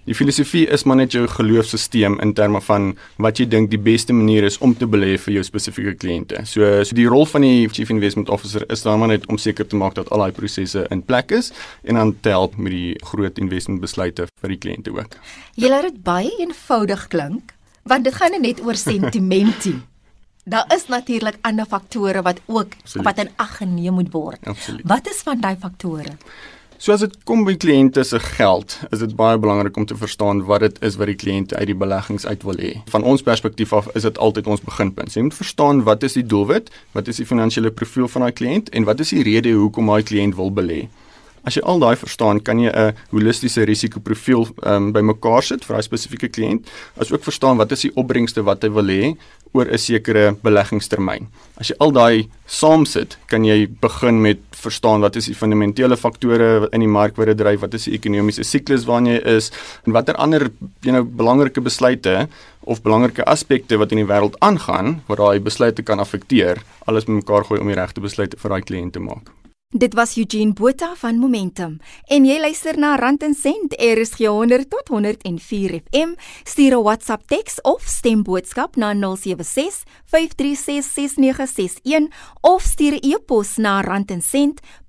Die 0.08 0.14
filosofie 0.16 0.62
is 0.72 0.86
maar 0.88 0.96
net 0.96 1.12
jou 1.12 1.26
geloofsisteem 1.28 2.14
in 2.24 2.30
terme 2.32 2.60
van 2.64 2.94
wat 3.20 3.36
jy 3.36 3.44
dink 3.46 3.68
die 3.70 3.80
beste 3.80 4.14
manier 4.16 4.46
is 4.48 4.56
om 4.64 4.72
te 4.76 4.86
belê 4.88 5.18
vir 5.20 5.34
jou 5.34 5.42
spesifieke 5.44 5.92
kliënte. 6.00 6.46
So 6.48 6.84
so 6.84 6.96
die 6.96 7.04
rol 7.06 7.26
van 7.28 7.44
die 7.44 7.68
chief 7.68 7.90
investment 7.92 8.30
officer 8.32 8.64
is 8.72 8.82
dan 8.86 9.02
maar 9.02 9.08
net 9.12 9.26
om 9.28 9.36
seker 9.36 9.68
te 9.68 9.76
maak 9.76 9.98
dat 9.98 10.08
al 10.08 10.24
daai 10.24 10.32
prosesse 10.32 10.86
in 10.90 11.02
plek 11.02 11.30
is 11.36 11.52
en 11.84 12.00
dan 12.00 12.14
te 12.20 12.32
help 12.32 12.56
met 12.56 12.72
die 12.72 12.96
groot 13.10 13.38
investment 13.38 13.84
besluite 13.84 14.26
vir 14.40 14.48
die 14.48 14.58
kliënte 14.64 14.96
ook. 14.96 15.20
Jy 15.60 15.68
laat 15.68 15.90
dit 15.90 16.02
baie 16.02 16.32
eenvoudig 16.40 17.06
klink, 17.12 17.52
want 17.84 18.04
dit 18.04 18.14
gaan 18.14 18.40
net 18.40 18.64
oor 18.64 18.80
sentimentie. 18.80 19.76
Daar 20.48 20.68
is 20.74 20.86
natuurlik 20.88 21.36
ander 21.40 21.66
faktore 21.66 22.22
wat 22.22 22.40
ook 22.46 22.72
Absoluut. 22.82 23.06
wat 23.06 23.18
in 23.18 23.30
ag 23.36 23.56
geneem 23.56 23.94
moet 23.94 24.12
word. 24.12 24.38
Absoluut. 24.44 24.82
Wat 24.84 25.08
is 25.10 25.20
van 25.24 25.40
daai 25.40 25.56
faktore? 25.60 26.16
So 26.78 26.92
as 26.94 27.02
dit 27.02 27.14
kom 27.26 27.40
by 27.42 27.56
kliënte 27.58 28.04
se 28.06 28.20
geld, 28.22 28.76
is 28.94 29.00
dit 29.02 29.14
baie 29.18 29.38
belangrik 29.38 29.76
om 29.76 29.86
te 29.86 29.96
verstaan 29.98 30.44
wat 30.46 30.62
dit 30.62 30.76
is 30.86 30.94
wat 30.96 31.10
die 31.10 31.16
kliënte 31.18 31.56
uit 31.58 31.66
die 31.72 31.74
beleggings 31.74 32.26
uit 32.26 32.46
wil 32.46 32.60
hê. 32.62 32.70
Van 32.94 33.02
ons 33.02 33.24
perspektief 33.26 33.72
af 33.74 33.88
is 33.98 34.06
dit 34.06 34.18
altyd 34.18 34.46
ons 34.46 34.62
beginpunt. 34.62 35.10
Jy 35.12 35.24
moet 35.26 35.34
verstaan 35.34 35.82
wat 35.88 36.06
is 36.06 36.14
die 36.14 36.22
doelwit, 36.22 36.70
wat 36.94 37.10
is 37.10 37.18
die 37.18 37.26
finansiële 37.26 37.74
profiel 37.74 38.06
van 38.08 38.28
daai 38.28 38.32
kliënt 38.32 38.70
en 38.70 38.86
wat 38.86 39.02
is 39.02 39.10
die 39.10 39.26
rede 39.26 39.56
hoekom 39.58 39.90
daai 39.90 40.06
kliënt 40.06 40.38
wil 40.38 40.54
belê. 40.54 40.84
As 41.44 41.56
jy 41.56 41.62
al 41.62 41.78
daai 41.78 41.96
verstaan, 41.96 42.40
kan 42.40 42.58
jy 42.58 42.70
'n 42.70 42.94
holistiese 43.10 43.64
risikoprofiel 43.64 44.46
um, 44.64 44.92
bymekaar 44.92 45.42
sit 45.42 45.64
vir 45.64 45.76
daai 45.76 45.82
spesifieke 45.82 46.28
kliënt, 46.28 46.66
asook 47.00 47.22
verstaan 47.22 47.56
wat 47.56 47.72
is 47.72 47.82
die 47.82 47.94
opbrengste 47.94 48.42
wat 48.42 48.62
hy 48.62 48.70
wil 48.70 48.88
hê 48.88 49.16
oor 49.54 49.66
'n 49.66 49.78
sekere 49.78 50.36
beleggingstermyn. 50.42 51.28
As 51.56 51.70
jy 51.70 51.76
al 51.80 51.92
daai 51.92 52.28
saam 52.46 52.84
sit, 52.86 53.16
kan 53.28 53.44
jy 53.44 53.66
begin 53.80 54.20
met 54.22 54.38
verstaan 54.52 55.00
wat 55.00 55.16
is 55.16 55.26
die 55.26 55.34
fundamentele 55.34 55.96
faktore 55.96 56.68
in 56.72 56.80
die 56.80 56.88
mark 56.88 57.16
wat 57.16 57.26
dit 57.26 57.38
dryf, 57.38 57.60
wat 57.60 57.74
is 57.74 57.84
die 57.84 57.94
ekonomiese 57.94 58.44
siklus 58.44 58.86
waarin 58.86 59.06
jy 59.06 59.20
is 59.36 59.50
en 59.86 59.92
watter 59.92 60.16
ander, 60.16 60.50
you 60.82 60.92
know, 60.92 61.04
belangrike 61.04 61.60
besluite 61.60 62.28
of 62.62 62.82
belangrike 62.82 63.24
aspekte 63.24 63.78
wat 63.78 63.92
in 63.92 63.98
die 63.98 64.10
wêreld 64.12 64.36
aangaan 64.40 65.02
wat 65.08 65.18
daai 65.18 65.40
besluite 65.40 65.82
kan 65.82 66.00
affekteer, 66.00 66.62
alles 66.86 67.04
bymekaar 67.04 67.44
gooi 67.44 67.60
om 67.60 67.68
die 67.68 67.78
regte 67.78 68.00
besluite 68.00 68.36
vir 68.36 68.50
daai 68.50 68.62
kliënt 68.62 68.92
te 68.92 69.00
maak. 69.00 69.32
Dit 69.68 69.94
was 69.94 70.16
Eugene 70.16 70.52
Botha 70.52 70.94
van 70.96 71.18
Momentum 71.20 71.74
en 72.08 72.24
jy 72.24 72.38
luister 72.40 72.78
na 72.80 72.94
Rand 72.96 73.20
en 73.26 73.34
Sent 73.36 73.74
RSG 73.76 74.24
100 74.24 74.70
tot 74.72 74.88
104 74.88 75.82
FM. 75.90 76.14
Stuur 76.44 76.72
'n 76.72 76.82
WhatsApp 76.82 77.28
teks 77.28 77.60
of 77.62 77.84
stemboodskap 77.84 78.76
na 78.76 78.94
076 78.94 79.84
536 80.04 80.86
6961 80.94 82.08
of 82.40 82.62
stuur 82.62 82.94
'n 82.96 83.04
e-pos 83.12 83.56
na 83.56 83.82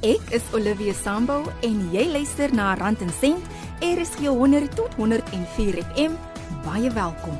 Ek 0.01 0.33
is 0.33 0.47
Olivia 0.57 0.95
Sambo 0.97 1.43
en 1.67 1.83
jy 1.93 2.07
luister 2.09 2.55
na 2.57 2.73
Rand 2.81 3.03
en 3.05 3.13
Sent, 3.13 3.45
RSG 3.85 4.31
100 4.33 4.73
tot 4.79 4.95
104 4.97 5.83
FM. 5.91 6.17
Baie 6.65 6.89
welkom. 6.97 7.37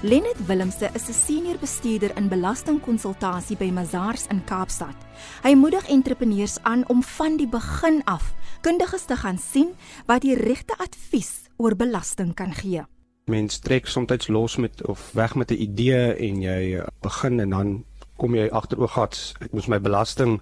Lenet 0.00 0.38
Willemse 0.46 0.88
is 0.94 1.08
'n 1.08 1.12
senior 1.12 1.58
bestuurder 1.58 2.16
in 2.16 2.28
belastingkonsultasie 2.28 3.56
by 3.56 3.70
Mazars 3.70 4.26
in 4.30 4.44
Kaapstad. 4.44 4.96
Hy 5.42 5.54
moedig 5.54 5.88
entrepreneurs 5.88 6.56
aan 6.62 6.88
om 6.88 7.02
van 7.02 7.36
die 7.36 7.48
begin 7.48 8.00
af 8.04 8.32
kundiges 8.60 9.04
te 9.04 9.16
gaan 9.16 9.38
sien 9.38 9.74
wat 10.06 10.22
die 10.22 10.36
regte 10.38 10.76
advies 10.78 11.48
oor 11.56 11.76
belasting 11.76 12.34
kan 12.34 12.54
gee. 12.54 12.84
Mens 13.28 13.58
trek 13.60 13.86
soms 13.86 14.28
los 14.28 14.56
met 14.56 14.86
of 14.86 15.10
weg 15.12 15.34
met 15.34 15.50
'n 15.50 15.62
idee 15.62 16.14
en 16.14 16.42
jy 16.42 16.82
begin 17.02 17.40
en 17.40 17.50
dan 17.50 17.84
kom 18.16 18.34
jy 18.34 18.48
agteroogats 18.50 19.34
ek 19.40 19.52
moes 19.52 19.68
my 19.68 19.78
belasting 19.78 20.40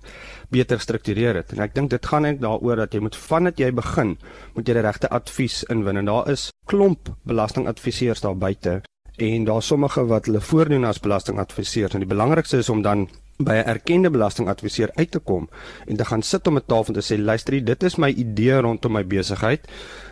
beter 0.50 0.80
struktureer 0.80 1.34
het. 1.34 1.52
En 1.52 1.60
ek 1.60 1.74
dink 1.74 1.90
dit 1.90 2.06
gaan 2.06 2.22
net 2.22 2.40
daaroor 2.40 2.76
dat 2.76 2.94
jy 2.94 3.00
moet 3.00 3.16
vandat 3.16 3.58
jy 3.58 3.70
begin, 3.70 4.16
moet 4.54 4.68
jy 4.68 4.74
die 4.74 4.86
regte 4.86 5.08
advies 5.08 5.64
inwin 5.72 5.96
en 5.96 6.10
daar 6.10 6.30
is 6.32 6.50
klomp 6.66 7.12
belastingadviseurs 7.28 8.20
daar 8.20 8.36
buite 8.36 8.82
en 9.16 9.44
daar 9.44 9.62
sommige 9.62 10.04
wat 10.06 10.26
hulle 10.26 10.40
voordoen 10.40 10.84
as 10.84 11.00
belastingadviseurs 11.00 11.94
en 11.94 12.04
die 12.04 12.08
belangrikste 12.08 12.60
is 12.60 12.68
om 12.68 12.82
dan 12.82 13.08
by 13.38 13.52
'n 13.60 13.68
erkende 13.68 14.10
belastingadviseur 14.10 14.90
uit 14.94 15.10
te 15.10 15.18
kom 15.18 15.48
en 15.86 15.96
te 15.96 16.04
gaan 16.04 16.22
sit 16.22 16.46
om 16.46 16.56
'n 16.56 16.66
tafel 16.66 16.94
te 16.94 17.04
sê 17.04 17.18
luister 17.18 17.64
dit 17.64 17.82
is 17.82 17.96
my 17.96 18.10
idee 18.10 18.60
rondom 18.60 18.92
my 18.92 19.04
besigheid. 19.04 19.68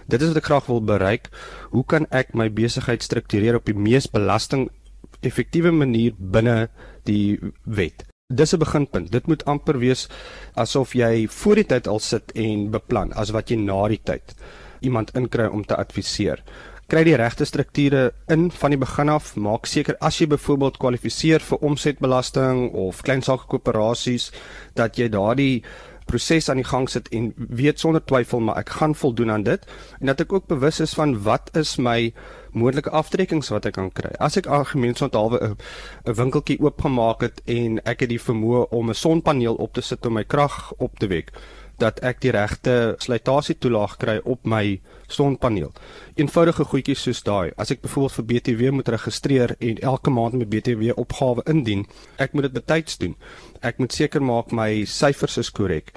Dit 0.07 0.23
is 0.23 0.29
wat 0.29 0.37
ek 0.37 0.45
graag 0.45 0.67
wil 0.67 0.83
bereik. 0.83 1.29
Hoe 1.71 1.85
kan 1.85 2.07
ek 2.11 2.35
my 2.35 2.53
besigheid 2.53 3.03
struktureer 3.03 3.55
op 3.55 3.65
die 3.65 3.75
mees 3.75 4.07
belasting 4.07 4.71
effektiewe 5.21 5.71
manier 5.71 6.13
binne 6.19 6.69
die 7.05 7.41
wet? 7.65 8.05
Dis 8.29 8.53
'n 8.53 8.59
beginpunt. 8.59 9.13
Dit 9.13 9.27
moet 9.27 9.45
amper 9.45 9.79
wees 9.79 10.09
asof 10.55 10.93
jy 10.93 11.27
voor 11.29 11.55
die 11.55 11.67
tyd 11.67 11.87
al 11.87 11.99
sit 11.99 12.33
en 12.35 12.71
beplan 12.71 13.13
as 13.13 13.31
wat 13.31 13.49
jy 13.49 13.57
na 13.57 13.89
die 13.89 14.01
tyd 14.03 14.35
iemand 14.81 15.15
inkry 15.17 15.47
om 15.47 15.65
te 15.65 15.77
adviseer 15.77 16.43
kry 16.89 17.05
die 17.07 17.17
regte 17.17 17.47
strukture 17.49 18.13
in 18.29 18.51
van 18.51 18.75
die 18.75 18.81
begin 18.81 19.09
af. 19.09 19.35
Maak 19.37 19.67
seker 19.67 19.97
as 20.05 20.21
jy 20.21 20.29
byvoorbeeld 20.35 20.79
kwalifiseer 20.83 21.41
vir 21.41 21.65
omsetbelasting 21.65 22.71
of 22.73 23.03
kleinsakekoöperasies 23.07 24.31
dat 24.77 24.99
jy 25.01 25.09
daardie 25.09 25.65
proses 26.05 26.51
aan 26.53 26.61
die 26.61 26.69
gang 26.69 26.85
sit 26.91 27.09
en 27.17 27.33
weet 27.37 27.81
sonder 27.81 28.03
twyfel 28.05 28.43
maar 28.45 28.61
ek 28.61 28.75
gaan 28.77 28.95
voldoen 28.95 29.33
aan 29.33 29.47
dit 29.47 29.63
en 30.01 30.11
dat 30.13 30.21
ek 30.21 30.35
ook 30.37 30.51
bewus 30.51 30.83
is 30.85 30.93
van 30.99 31.17
wat 31.25 31.49
is 31.57 31.77
my 31.81 32.13
moontlike 32.53 32.93
aftrekkings 32.95 33.51
wat 33.51 33.67
ek 33.67 33.79
kan 33.79 33.91
kry. 33.91 34.13
As 34.23 34.37
ek 34.39 34.47
algemeensondhalwe 34.47 35.41
'n 35.41 35.57
'n 36.07 36.15
winkeltjie 36.21 36.61
oopgemaak 36.61 37.23
het 37.23 37.41
en 37.47 37.81
ek 37.85 38.01
het 38.01 38.13
die 38.13 38.21
vermoë 38.21 38.69
om 38.71 38.91
'n 38.91 38.95
sonpaneel 38.95 39.55
op 39.55 39.73
te 39.73 39.81
sit 39.81 40.07
om 40.07 40.13
my 40.15 40.25
krag 40.25 40.73
op 40.79 40.99
te 40.99 41.07
wek, 41.07 41.33
dat 41.79 42.01
ek 42.07 42.21
die 42.21 42.33
regte 42.35 42.95
slytasie 43.03 43.57
toelaag 43.59 43.97
kry 43.97 44.19
op 44.25 44.45
my 44.47 44.81
sonpaneel. 45.09 45.73
Eenvoudige 46.15 46.65
goedjies 46.65 47.03
soos 47.03 47.23
daai. 47.27 47.53
As 47.57 47.71
ek 47.75 47.83
byvoorbeeld 47.85 48.19
vir 48.19 48.29
BTW 48.31 48.75
moet 48.79 48.93
registreer 48.95 49.57
en 49.59 49.81
elke 49.83 50.11
maand 50.11 50.39
my 50.39 50.47
BTW 50.47 50.95
opgawe 51.01 51.45
indien, 51.51 51.87
ek 52.19 52.33
moet 52.33 52.49
dit 52.49 52.59
betyds 52.61 52.99
doen. 52.99 53.17
Ek 53.63 53.79
moet 53.83 53.93
seker 53.93 54.23
maak 54.23 54.53
my 54.53 54.85
syfers 54.85 55.39
is 55.43 55.51
korrek. 55.51 55.95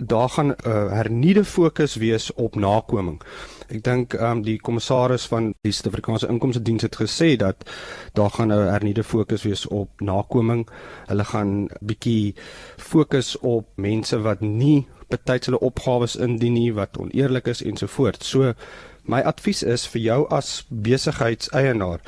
Daar 0.00 0.28
gaan 0.28 0.46
'n 0.46 0.56
uh, 0.66 0.92
hernieude 0.92 1.44
fokus 1.44 1.94
wees 1.94 2.32
op 2.32 2.54
nakoming. 2.56 3.20
Ek 3.68 3.82
dink 3.84 4.14
ehm 4.14 4.38
um, 4.38 4.42
die 4.42 4.58
kommissaris 4.58 5.26
van 5.30 5.52
die 5.62 5.72
Suid-Afrikaanse 5.72 6.28
Inkomste 6.28 6.62
Diens 6.62 6.82
het 6.82 6.96
gesê 6.96 7.36
dat 7.36 7.68
daar 8.14 8.30
gaan 8.30 8.52
'n 8.52 8.72
hernieude 8.72 9.04
fokus 9.04 9.42
wees 9.42 9.66
op 9.66 10.00
nakoming. 10.00 10.68
Hulle 11.06 11.24
gaan 11.24 11.68
bietjie 11.80 12.34
fokus 12.76 13.38
op 13.38 13.66
mense 13.76 14.18
wat 14.20 14.40
nie 14.40 14.88
betyds 15.10 15.50
hulle 15.50 15.60
opgawes 15.60 16.16
indien 16.16 16.54
nie 16.54 16.72
wat 16.74 16.98
oneerlik 16.98 17.50
is 17.52 17.62
ensovoorts. 17.62 18.28
So 18.28 18.54
my 19.04 19.22
advies 19.26 19.62
is 19.62 19.86
vir 19.90 20.02
jou 20.06 20.20
as 20.30 20.64
besigheidseienaar, 20.70 22.00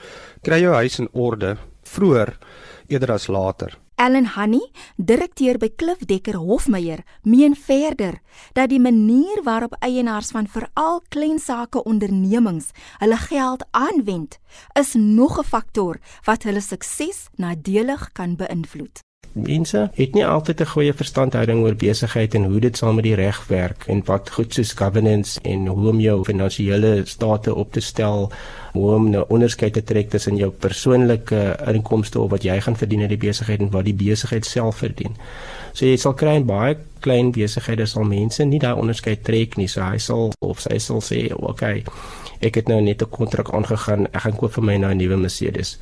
kry 0.42 0.62
jou 0.62 0.74
huis 0.74 0.98
in 1.02 1.08
orde 1.12 1.56
vroeër 1.92 2.36
eerder 2.88 3.12
as 3.12 3.28
later. 3.28 3.78
Ellen 4.02 4.26
Honey, 4.34 4.64
direkteur 4.96 5.58
by 5.62 5.68
Klif 5.78 6.00
Dekker 6.10 6.38
Hofmeyer, 6.40 7.04
meen 7.22 7.54
verder 7.54 8.18
dat 8.56 8.72
die 8.72 8.80
manier 8.82 9.44
waarop 9.46 9.76
eienaars 9.78 10.32
van 10.34 10.48
veral 10.50 11.02
klein 11.14 11.38
sake 11.38 11.84
ondernemings 11.84 12.72
hulle 12.98 13.20
geld 13.28 13.62
aanwend, 13.70 14.40
is 14.74 14.94
nog 14.94 15.38
'n 15.38 15.46
faktor 15.54 16.00
wat 16.24 16.42
hulle 16.42 16.60
sukses 16.60 17.28
nadelig 17.36 18.10
kan 18.12 18.36
beïnvloed 18.36 19.02
mense 19.32 19.90
het 19.94 20.14
nie 20.14 20.26
altyd 20.26 20.60
'n 20.60 20.72
goeie 20.74 20.92
verstandhouding 20.92 21.62
oor 21.62 21.74
besigheid 21.74 22.34
en 22.34 22.44
hoe 22.44 22.60
dit 22.60 22.76
saam 22.76 22.94
met 22.94 23.04
die 23.04 23.14
reg 23.14 23.46
werk 23.46 23.84
en 23.86 24.02
wat 24.04 24.30
goed 24.30 24.54
soos 24.54 24.72
governance 24.72 25.40
en 25.42 25.66
hoe 25.66 25.88
om 25.88 26.00
jou 26.00 26.24
finansiële 26.24 27.02
state 27.04 27.54
op 27.54 27.72
te 27.72 27.80
stel, 27.80 28.30
hoe 28.72 28.94
om 28.94 29.06
'n 29.06 29.10
nou 29.10 29.24
onderskeid 29.28 29.72
te 29.72 29.84
trek 29.84 30.10
tussen 30.10 30.36
jou 30.36 30.50
persoonlike 30.50 31.56
inkomste 31.66 32.20
of 32.20 32.30
wat 32.30 32.42
jy 32.42 32.60
gaan 32.60 32.76
verdien 32.76 33.00
in 33.00 33.08
die 33.08 33.26
besigheid 33.28 33.60
en 33.60 33.70
wat 33.70 33.84
die 33.84 33.94
besigheid 33.94 34.44
self 34.44 34.76
verdien. 34.76 35.16
So 35.72 35.86
jy 35.86 35.96
sal 35.96 36.14
kry 36.14 36.34
in 36.34 36.46
baie 36.46 36.76
klein 37.00 37.32
besighede 37.32 37.86
sal 37.86 38.04
mense 38.04 38.44
nie 38.44 38.58
daai 38.58 38.78
onderskeid 38.78 39.24
trek 39.24 39.56
nie. 39.56 39.68
So 39.68 39.80
hy 39.80 39.98
sal 39.98 40.32
of 40.38 40.60
sy 40.60 40.78
sal 40.78 41.00
sê, 41.00 41.32
"Oké, 41.32 41.50
okay, 41.50 41.84
ek 42.42 42.54
het 42.54 42.68
nou 42.68 42.80
net 42.80 43.02
'n 43.02 43.10
kontrak 43.10 43.52
aangegaan, 43.52 44.06
ek 44.12 44.20
gaan 44.20 44.36
koop 44.36 44.52
vir 44.52 44.64
my 44.64 44.76
nou 44.76 44.92
'n 44.92 44.96
nuwe 44.96 45.16
Mercedes." 45.16 45.78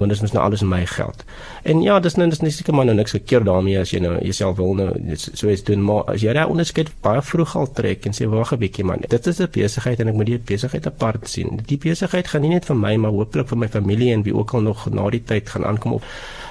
want 0.00 0.12
dit 0.12 0.22
is 0.22 0.32
nou 0.32 0.44
alles 0.44 0.62
my 0.64 0.80
geld. 0.88 1.24
En 1.68 1.82
ja, 1.84 1.98
dis 2.00 2.16
nou 2.16 2.28
dis 2.32 2.40
nie 2.40 2.52
seker 2.54 2.74
maar 2.74 2.86
nou 2.88 2.96
niks 2.96 3.12
verkeerd 3.12 3.44
daarmee 3.44 3.76
as 3.80 3.92
jy 3.92 4.00
nou 4.00 4.14
jouself 4.24 4.56
wil 4.56 4.72
nou 4.78 5.16
so 5.16 5.50
iets 5.52 5.64
doen, 5.68 5.82
maar 5.84 6.08
as 6.14 6.24
jy 6.24 6.32
daai 6.36 6.48
onderskeid 6.48 6.88
baie 7.04 7.20
vroeg 7.30 7.52
al 7.60 7.68
trek 7.76 8.08
en 8.08 8.16
sê 8.16 8.28
wag 8.32 8.54
'n 8.56 8.60
bietjie 8.62 8.86
man, 8.88 9.04
dit 9.08 9.26
is 9.26 9.40
'n 9.40 9.50
besigheid 9.52 10.00
en 10.00 10.08
ek 10.08 10.14
moet 10.14 10.26
die 10.26 10.38
besigheid 10.38 10.86
apart 10.86 11.28
sien. 11.28 11.60
Die 11.66 11.76
besigheid 11.76 12.28
gaan 12.28 12.42
nie 12.42 12.54
net 12.54 12.64
vir 12.64 12.76
my 12.76 12.96
maar 12.96 13.10
hooplik 13.12 13.48
vir 13.48 13.58
my 13.58 13.68
familie 13.68 14.12
en 14.12 14.22
wie 14.22 14.34
ook 14.34 14.54
al 14.54 14.62
nog 14.62 14.88
na 14.90 15.10
die 15.10 15.22
tyd 15.24 15.48
gaan 15.48 15.64
aankom 15.64 15.92
op. 15.92 16.04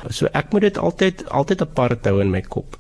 So 0.09 0.27
ek 0.33 0.51
moet 0.51 0.61
dit 0.61 0.77
altyd 0.77 1.29
altyd 1.29 1.61
apart 1.61 2.05
hou 2.05 2.21
in 2.21 2.29
my 2.29 2.41
kop. 2.41 2.77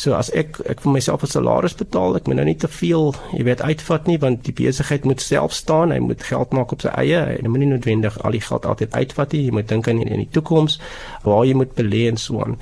So 0.00 0.14
as 0.16 0.30
ek 0.32 0.62
ek 0.72 0.80
vir 0.80 0.92
myself 0.94 1.24
'n 1.24 1.28
salaris 1.28 1.74
betaal, 1.76 2.16
ek 2.16 2.26
moet 2.26 2.36
nou 2.36 2.44
nie 2.48 2.56
te 2.56 2.68
veel, 2.68 3.10
jy 3.36 3.42
weet, 3.44 3.60
uitvat 3.60 4.06
nie 4.08 4.18
want 4.18 4.44
die 4.44 4.54
besigheid 4.56 5.04
moet 5.04 5.20
self 5.20 5.52
staan, 5.52 5.92
hy 5.92 5.98
moet 6.00 6.22
geld 6.22 6.54
maak 6.56 6.72
op 6.72 6.80
sy 6.80 6.88
eie. 6.88 7.20
Hy 7.42 7.48
moet 7.48 7.60
nie 7.60 7.68
noodwendig 7.68 8.16
al 8.24 8.32
die 8.32 8.40
geld 8.40 8.66
altyd 8.66 8.94
uitvat 8.94 9.32
nie. 9.32 9.42
Jy 9.44 9.52
moet 9.58 9.68
dink 9.68 9.88
aan 9.88 10.00
in 10.00 10.24
die 10.24 10.32
toekoms 10.32 10.80
waar 11.24 11.44
jy 11.44 11.54
moet 11.54 11.74
belê 11.76 12.08
en 12.08 12.16
so 12.16 12.40
aan. 12.40 12.56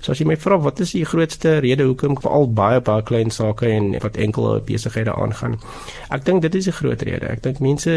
So 0.00 0.12
as 0.12 0.20
jy 0.20 0.26
my 0.26 0.36
vra 0.40 0.56
wat 0.56 0.80
is 0.80 0.94
die 0.96 1.04
grootste 1.04 1.58
rede 1.60 1.84
hoekom 1.84 2.16
veral 2.20 2.48
baie 2.56 2.80
baie 2.80 3.02
klein 3.02 3.30
sake 3.30 3.68
en 3.68 3.92
wat 4.00 4.16
enkel 4.16 4.48
besighede 4.64 5.12
aangaan. 5.12 5.58
Ek 6.10 6.24
dink 6.24 6.42
dit 6.42 6.54
is 6.54 6.68
'n 6.68 6.72
groot 6.72 7.02
rede. 7.02 7.28
Ek 7.28 7.42
dink 7.42 7.60
mense 7.60 7.90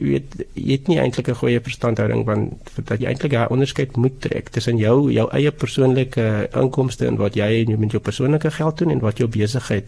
weet 0.00 0.34
jy 0.54 0.72
het 0.72 0.88
nie 0.88 0.98
eintlik 0.98 1.28
'n 1.28 1.34
goeie 1.34 1.60
verstandhouding 1.60 2.24
van 2.24 2.58
dat 2.84 3.00
jy 3.00 3.06
eintlik 3.06 3.32
'n 3.32 3.50
onderskeid 3.50 3.96
moet 3.96 4.20
trek 4.20 4.48
tussen 4.48 4.76
jou 4.78 5.12
jou 5.12 5.28
eie 5.30 5.50
persoonlike 5.50 6.48
inkomste 6.52 7.06
en 7.06 7.16
wat 7.16 7.34
jy 7.34 7.64
met 7.78 7.92
jou 7.92 8.02
persoonlike 8.02 8.50
geld 8.50 8.78
doen 8.78 8.90
en 8.90 9.00
wat 9.00 9.18
jou 9.18 9.28
besigheid 9.28 9.84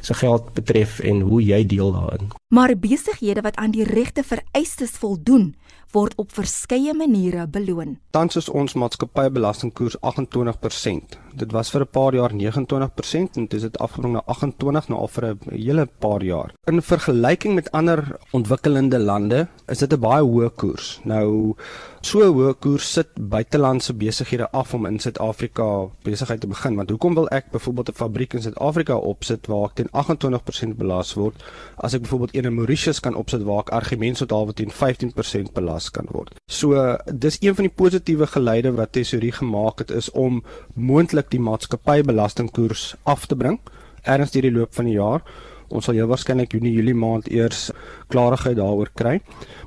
se 0.00 0.14
geld 0.14 0.54
betref 0.54 1.00
en 1.00 1.20
hoe 1.20 1.42
jy 1.42 1.66
deel 1.66 1.92
daarin. 1.92 2.30
Maar 2.48 2.78
besighede 2.78 3.40
wat 3.40 3.56
aan 3.56 3.70
die 3.70 3.84
regte 3.84 4.22
vereistes 4.22 4.90
voldoen, 4.90 5.54
word 5.92 6.14
op 6.22 6.32
verskeie 6.32 6.94
maniere 6.94 7.46
beloon. 7.50 7.96
Tans 8.14 8.36
is 8.38 8.48
ons 8.48 8.76
maatskappybelastingkoers 8.78 9.96
28%. 10.00 11.18
Dit 11.34 11.52
was 11.52 11.70
vir 11.70 11.82
'n 11.82 11.90
paar 11.90 12.14
jaar 12.14 12.32
29% 12.34 13.36
en 13.36 13.46
dit 13.46 13.62
het 13.62 13.78
afgebring 13.78 14.14
na 14.14 14.22
28 14.26 14.88
nou 14.88 15.00
al 15.00 15.08
vir 15.08 15.24
'n 15.24 15.38
hele 15.50 15.86
paar 15.98 16.22
jaar. 16.22 16.52
In 16.66 16.82
vergelyking 16.82 17.54
met 17.54 17.70
ander 17.70 18.18
ontwikkelende 18.32 18.98
lande 18.98 19.48
is 19.68 19.78
dit 19.78 19.92
'n 19.92 20.00
baie 20.00 20.22
hoë 20.22 20.50
koers. 20.56 21.00
Nou 21.04 21.54
so 22.00 22.32
hoë 22.32 22.54
koers 22.58 22.92
sit 22.92 23.08
buitelandse 23.14 23.94
besighede 23.94 24.50
af 24.50 24.74
om 24.74 24.86
in 24.86 24.98
Suid-Afrika 24.98 25.88
besigheid 26.02 26.40
te 26.40 26.46
begin. 26.46 26.76
Want 26.76 26.90
hoekom 26.90 27.14
wil 27.14 27.28
ek 27.28 27.50
byvoorbeeld 27.50 27.88
'n 27.88 27.94
fabriek 27.94 28.34
in 28.34 28.42
Suid-Afrika 28.42 28.94
opsit 28.96 29.46
waar 29.46 29.64
ek 29.64 29.74
teen 29.74 29.88
28% 29.92 30.76
belas 30.76 31.14
word 31.14 31.42
as 31.76 31.94
ek 31.94 32.00
byvoorbeeld 32.00 32.34
een 32.34 32.44
in 32.44 32.54
Mauritius 32.54 33.00
kan 33.00 33.14
opsit 33.14 33.42
waar 33.42 33.60
ek 33.60 33.68
argumente 33.68 34.26
tot 34.26 34.56
teen 34.56 34.70
15% 34.70 35.52
belas 35.52 35.79
kan 35.88 36.08
word. 36.10 36.34
So 36.50 36.98
dis 37.06 37.38
een 37.40 37.54
van 37.54 37.64
die 37.64 37.74
positiewe 37.74 38.26
geleide 38.26 38.72
wat 38.76 38.92
tesorie 38.92 39.32
gemaak 39.32 39.78
het 39.78 39.90
is 39.90 40.10
om 40.10 40.42
moontlik 40.74 41.30
die 41.30 41.40
maatskappybelastingkoers 41.40 42.94
af 43.02 43.26
te 43.26 43.36
bring 43.36 43.60
erns 44.02 44.30
deur 44.30 44.42
die 44.42 44.52
loop 44.52 44.74
van 44.74 44.84
die 44.84 44.98
jaar. 44.98 45.24
Ons 45.70 45.86
sal 45.86 45.94
jou 45.94 46.06
waarskynlik 46.10 46.52
Junie 46.52 46.72
Julie 46.74 46.94
maand 46.94 47.28
eers 47.30 47.70
klarigheid 48.10 48.56
daaroor 48.58 48.90
kry. 48.94 49.20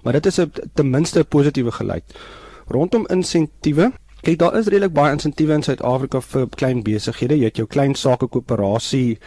Maar 0.04 0.14
dit 0.20 0.26
is 0.26 0.40
'n 0.40 0.52
ten 0.74 0.90
minste 0.90 1.20
'n 1.20 1.26
positiewe 1.26 1.72
geluid. 1.72 2.04
Rondom 2.68 3.08
insentiewe 3.08 3.92
Kyk, 4.24 4.40
daar 4.40 4.56
is 4.56 4.68
redelik 4.72 4.94
baie 4.94 5.12
insentiewe 5.12 5.54
in 5.54 5.64
Suid-Afrika 5.64 6.22
vir 6.22 6.48
klein 6.56 6.84
besighede. 6.84 7.36
Jy 7.36 7.44
het 7.44 7.58
jou 7.58 7.68
klein 7.68 7.96
sake 7.96 8.28
koöperasie 8.28 9.18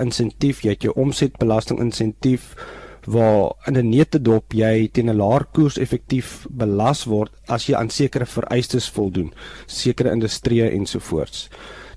insentief, 0.00 0.64
jy 0.64 0.70
het 0.70 0.82
jou 0.82 0.94
omsetbelasting 0.98 1.78
insentief 1.78 2.56
waar 3.06 3.52
in 3.66 3.76
'n 3.76 3.88
netedop 3.88 4.52
jy 4.52 4.88
teen 4.92 5.10
'n 5.10 5.16
laer 5.16 5.44
koers 5.52 5.78
effektief 5.78 6.46
belas 6.50 7.04
word 7.04 7.32
as 7.48 7.66
jy 7.66 7.74
aan 7.74 7.90
sekere 7.90 8.26
vereistes 8.26 8.90
voldoen, 8.90 9.32
sekere 9.66 10.10
industrieë 10.10 10.70
ensovoorts. 10.70 11.48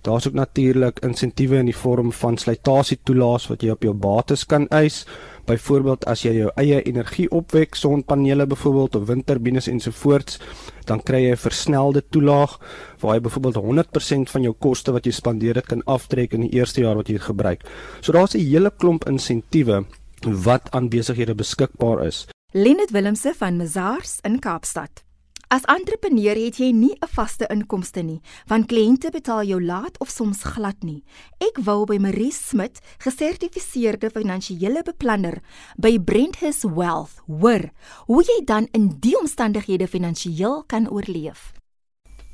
Daar's 0.05 0.27
ook 0.27 0.33
natuurlik 0.33 0.99
insentiewe 0.99 1.57
in 1.57 1.65
die 1.65 1.77
vorm 1.77 2.11
van 2.11 2.37
slytasie 2.37 2.99
toelaas 3.03 3.47
wat 3.47 3.63
jy 3.63 3.71
op 3.73 3.83
jou 3.83 3.93
bates 3.93 4.45
kan 4.45 4.67
eis. 4.67 4.99
Byvoorbeeld 5.45 6.05
as 6.05 6.21
jy 6.21 6.31
jou 6.31 6.51
eie 6.61 6.81
energie 6.85 7.25
opwek, 7.31 7.75
sonpanele 7.75 8.45
byvoorbeeld 8.45 8.95
of 8.95 9.07
windturbines 9.07 9.67
ensovoorts, 9.67 10.39
dan 10.85 11.01
kry 11.01 11.23
jy 11.23 11.31
'n 11.31 11.37
versnelde 11.37 12.03
toelaag 12.09 12.59
waar 13.01 13.15
jy 13.15 13.21
byvoorbeeld 13.21 13.55
100% 13.55 14.29
van 14.29 14.41
jou 14.41 14.53
koste 14.53 14.91
wat 14.91 15.05
jy 15.05 15.11
spandeer 15.11 15.55
het 15.55 15.65
kan 15.65 15.83
aftrek 15.85 16.33
in 16.33 16.41
die 16.41 16.53
eerste 16.53 16.81
jaar 16.81 16.95
wat 16.95 17.07
jy 17.07 17.13
dit 17.13 17.23
gebruik. 17.23 17.65
So 18.01 18.11
daar's 18.11 18.35
'n 18.35 18.39
hele 18.39 18.71
klomp 18.77 19.07
insentiewe 19.07 19.85
wat 20.25 20.71
aan 20.71 20.89
besighede 20.89 21.35
beskikbaar 21.35 22.05
is. 22.05 22.25
Lenet 22.51 22.91
Willemse 22.91 23.33
van 23.37 23.57
Mazars 23.57 24.19
in 24.21 24.39
Kaapstad. 24.39 25.03
As 25.47 25.65
entrepreneur 25.69 26.35
het 26.35 26.57
jy 26.57 26.71
nie 26.73 26.97
'n 26.97 27.07
vaste 27.07 27.45
inkomste 27.49 28.01
nie, 28.01 28.21
want 28.47 28.67
kliënte 28.67 29.11
betaal 29.11 29.43
jou 29.43 29.63
laat 29.63 29.99
of 29.99 30.09
soms 30.09 30.43
glad 30.43 30.83
nie. 30.83 31.03
Ek 31.39 31.57
wou 31.63 31.85
by 31.85 31.97
Marie 31.97 32.31
Smit, 32.31 32.79
gesertifiseerde 32.97 34.09
finansiële 34.09 34.83
beplanner 34.83 35.41
by 35.77 35.99
Brenthus 35.99 36.63
Wealth, 36.63 37.21
hoor 37.27 37.69
hoe 38.05 38.23
jy 38.23 38.43
dan 38.45 38.67
in 38.71 38.97
die 38.99 39.19
omstandighede 39.19 39.87
finansiëel 39.87 40.63
kan 40.67 40.89
oorleef. 40.89 41.53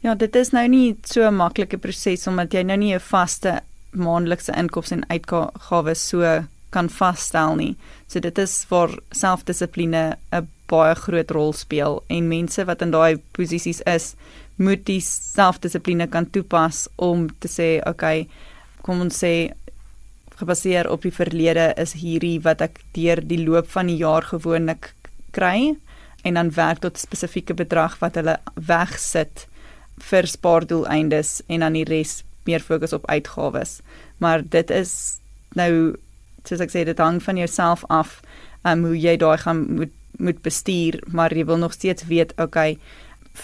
Ja, 0.02 0.16
dit 0.16 0.36
is 0.36 0.50
nou 0.52 0.68
nie 0.68 0.98
so 1.04 1.28
'n 1.28 1.36
maklike 1.36 1.78
proses 1.78 2.28
omdat 2.28 2.54
jy 2.54 2.64
nou 2.64 2.78
nie 2.78 2.94
'n 2.94 3.00
vaste 3.00 3.62
maandelikse 3.92 4.54
inkomste 4.56 4.96
en 4.96 5.10
uitgawes 5.10 6.08
so 6.08 6.44
kan 6.72 6.90
vasstel 6.90 7.56
nie. 7.60 7.76
So 8.08 8.20
dit 8.20 8.38
is 8.42 8.66
waar 8.70 8.96
selfdissipline 9.12 10.18
'n 10.32 10.48
baie 10.68 10.96
groot 10.96 11.32
rol 11.32 11.54
speel 11.54 12.04
en 12.10 12.28
mense 12.28 12.66
wat 12.66 12.82
in 12.82 12.92
daai 12.92 13.20
posisies 13.36 13.82
is, 13.86 14.16
moet 14.56 14.86
die 14.86 15.02
selfdissipline 15.02 16.08
kan 16.08 16.30
toepas 16.30 16.88
om 16.96 17.28
te 17.40 17.48
sê, 17.48 17.82
okay, 17.88 18.28
kom 18.82 19.02
ons 19.02 19.24
sê 19.24 19.52
gebaseer 20.42 20.90
op 20.90 21.06
die 21.06 21.14
verlede 21.14 21.74
is 21.78 21.94
hierdie 22.02 22.40
wat 22.46 22.62
ek 22.62 22.82
deur 22.96 23.22
die 23.22 23.44
loop 23.44 23.70
van 23.70 23.88
die 23.92 24.00
jaar 24.02 24.26
gewoonlik 24.26 24.94
kry 25.36 25.76
en 26.24 26.38
dan 26.38 26.54
werk 26.58 26.82
tot 26.82 26.98
'n 26.98 27.06
spesifieke 27.08 27.54
bedrag 27.54 28.00
wat 28.00 28.16
hulle 28.16 28.38
wegsit 28.56 29.48
vir 30.10 30.28
spaardoeleindes 30.28 31.42
en 31.48 31.60
dan 31.60 31.74
die 31.74 31.86
res 31.86 32.24
meer 32.46 32.60
fokus 32.60 32.94
op 32.94 33.06
uitgawes. 33.10 33.82
Maar 34.18 34.42
dit 34.42 34.70
is 34.70 35.20
nou 35.54 35.96
soos 36.46 36.60
ek 36.60 36.72
sê 36.74 36.86
dit 36.86 36.98
hang 36.98 37.22
van 37.24 37.38
jouself 37.38 37.84
af 37.90 38.22
um, 38.64 38.86
hoe 38.86 38.98
jy 38.98 39.18
daai 39.18 39.38
gaan 39.38 39.66
moet 39.76 39.98
moet 40.22 40.42
bestuur, 40.42 41.00
maar 41.08 41.34
jy 41.34 41.46
wil 41.46 41.58
nog 41.58 41.74
steeds 41.74 42.04
weet, 42.06 42.34
okay, 42.38 42.78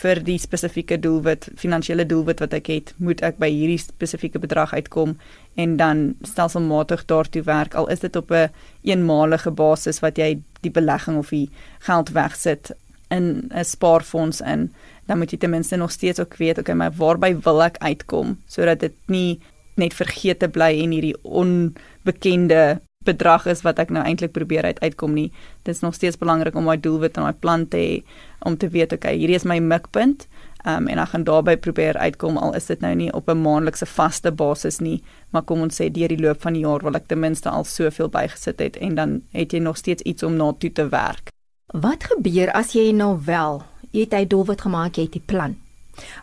vir 0.01 0.19
die 0.19 0.35
spesifieke 0.37 0.97
doelwit, 0.99 1.47
finansiële 1.55 2.05
doelwit 2.05 2.41
wat 2.43 2.53
ek 2.57 2.67
het, 2.71 2.89
moet 2.99 3.21
ek 3.23 3.37
by 3.39 3.47
hierdie 3.49 3.79
spesifieke 3.79 4.39
bedrag 4.43 4.73
uitkom 4.75 5.15
en 5.55 5.77
dan 5.79 6.01
stelselmatig 6.27 7.05
daartoe 7.07 7.45
werk 7.47 7.77
al 7.79 7.87
is 7.93 8.03
dit 8.03 8.15
op 8.15 8.31
'n 8.31 8.35
een 8.35 8.49
eenmalige 8.83 9.51
basis 9.51 10.01
wat 10.03 10.17
jy 10.17 10.41
die 10.61 10.71
belegging 10.71 11.17
of 11.17 11.29
die 11.29 11.49
geld 11.79 12.09
wegsit 12.09 12.71
in 13.09 13.49
'n 13.53 13.63
spaarfonds 13.63 14.41
in 14.41 14.73
dan 15.05 15.17
moet 15.17 15.31
jy 15.31 15.37
ten 15.37 15.49
minste 15.49 15.75
nog 15.75 15.91
steeds 15.91 16.19
ook 16.19 16.35
weet 16.37 16.57
okay 16.57 16.75
maar 16.75 16.91
waarby 16.91 17.35
wil 17.43 17.63
ek 17.63 17.77
uitkom 17.77 18.37
sodat 18.47 18.79
dit 18.79 18.93
nie 19.05 19.39
net 19.75 19.93
vergeet 19.93 20.39
te 20.39 20.47
bly 20.47 20.83
en 20.83 20.91
hierdie 20.91 21.15
onbekende 21.23 22.81
bedrag 23.07 23.47
is 23.49 23.63
wat 23.65 23.79
ek 23.79 23.93
nou 23.95 24.03
eintlik 24.05 24.35
probeer 24.35 24.67
uit 24.67 24.79
uitkom 24.83 25.15
nie. 25.15 25.29
Dit 25.63 25.75
is 25.75 25.83
nog 25.85 25.95
steeds 25.95 26.19
belangrik 26.19 26.55
om 26.55 26.67
my 26.67 26.77
doelwit 26.77 27.17
en 27.17 27.27
my 27.27 27.33
plan 27.33 27.65
te 27.67 27.77
hê 27.77 27.93
om 28.45 28.57
te 28.59 28.69
weet 28.69 28.93
okay, 28.93 29.15
hierdie 29.17 29.39
is 29.39 29.47
my 29.47 29.59
mikpunt. 29.63 30.27
Um, 30.67 30.89
en 30.91 30.99
ek 30.99 31.13
gaan 31.13 31.23
daarby 31.23 31.55
probeer 31.63 31.95
uitkom 31.95 32.37
al 32.41 32.55
is 32.57 32.65
dit 32.67 32.81
nou 32.83 32.93
nie 32.95 33.11
op 33.13 33.29
'n 33.29 33.41
maandelikse 33.41 33.85
vaste 33.85 34.31
basis 34.31 34.79
nie, 34.79 35.03
maar 35.31 35.41
kom 35.41 35.61
ons 35.61 35.79
sê 35.79 35.91
deur 35.91 36.07
die 36.07 36.19
loop 36.19 36.41
van 36.41 36.53
die 36.53 36.65
jaar 36.65 36.83
wil 36.83 36.95
ek 36.95 37.07
ten 37.07 37.19
minste 37.19 37.49
al 37.49 37.63
soveel 37.63 38.09
bygesit 38.09 38.59
het 38.59 38.75
en 38.77 38.95
dan 38.95 39.21
het 39.31 39.53
jy 39.53 39.59
nog 39.59 39.77
steeds 39.77 40.03
iets 40.03 40.23
om 40.23 40.35
na 40.35 40.51
toe 40.57 40.71
te 40.71 40.89
werk. 40.89 41.31
Wat 41.73 42.03
gebeur 42.03 42.51
as 42.51 42.73
jy 42.73 42.91
nou 42.91 43.19
wel, 43.25 43.63
jy 43.91 44.01
het 44.01 44.13
'n 44.13 44.27
doelwit 44.27 44.61
gemaak, 44.61 44.95
jy 44.95 45.03
het 45.03 45.15
'n 45.15 45.25
plan. 45.25 45.55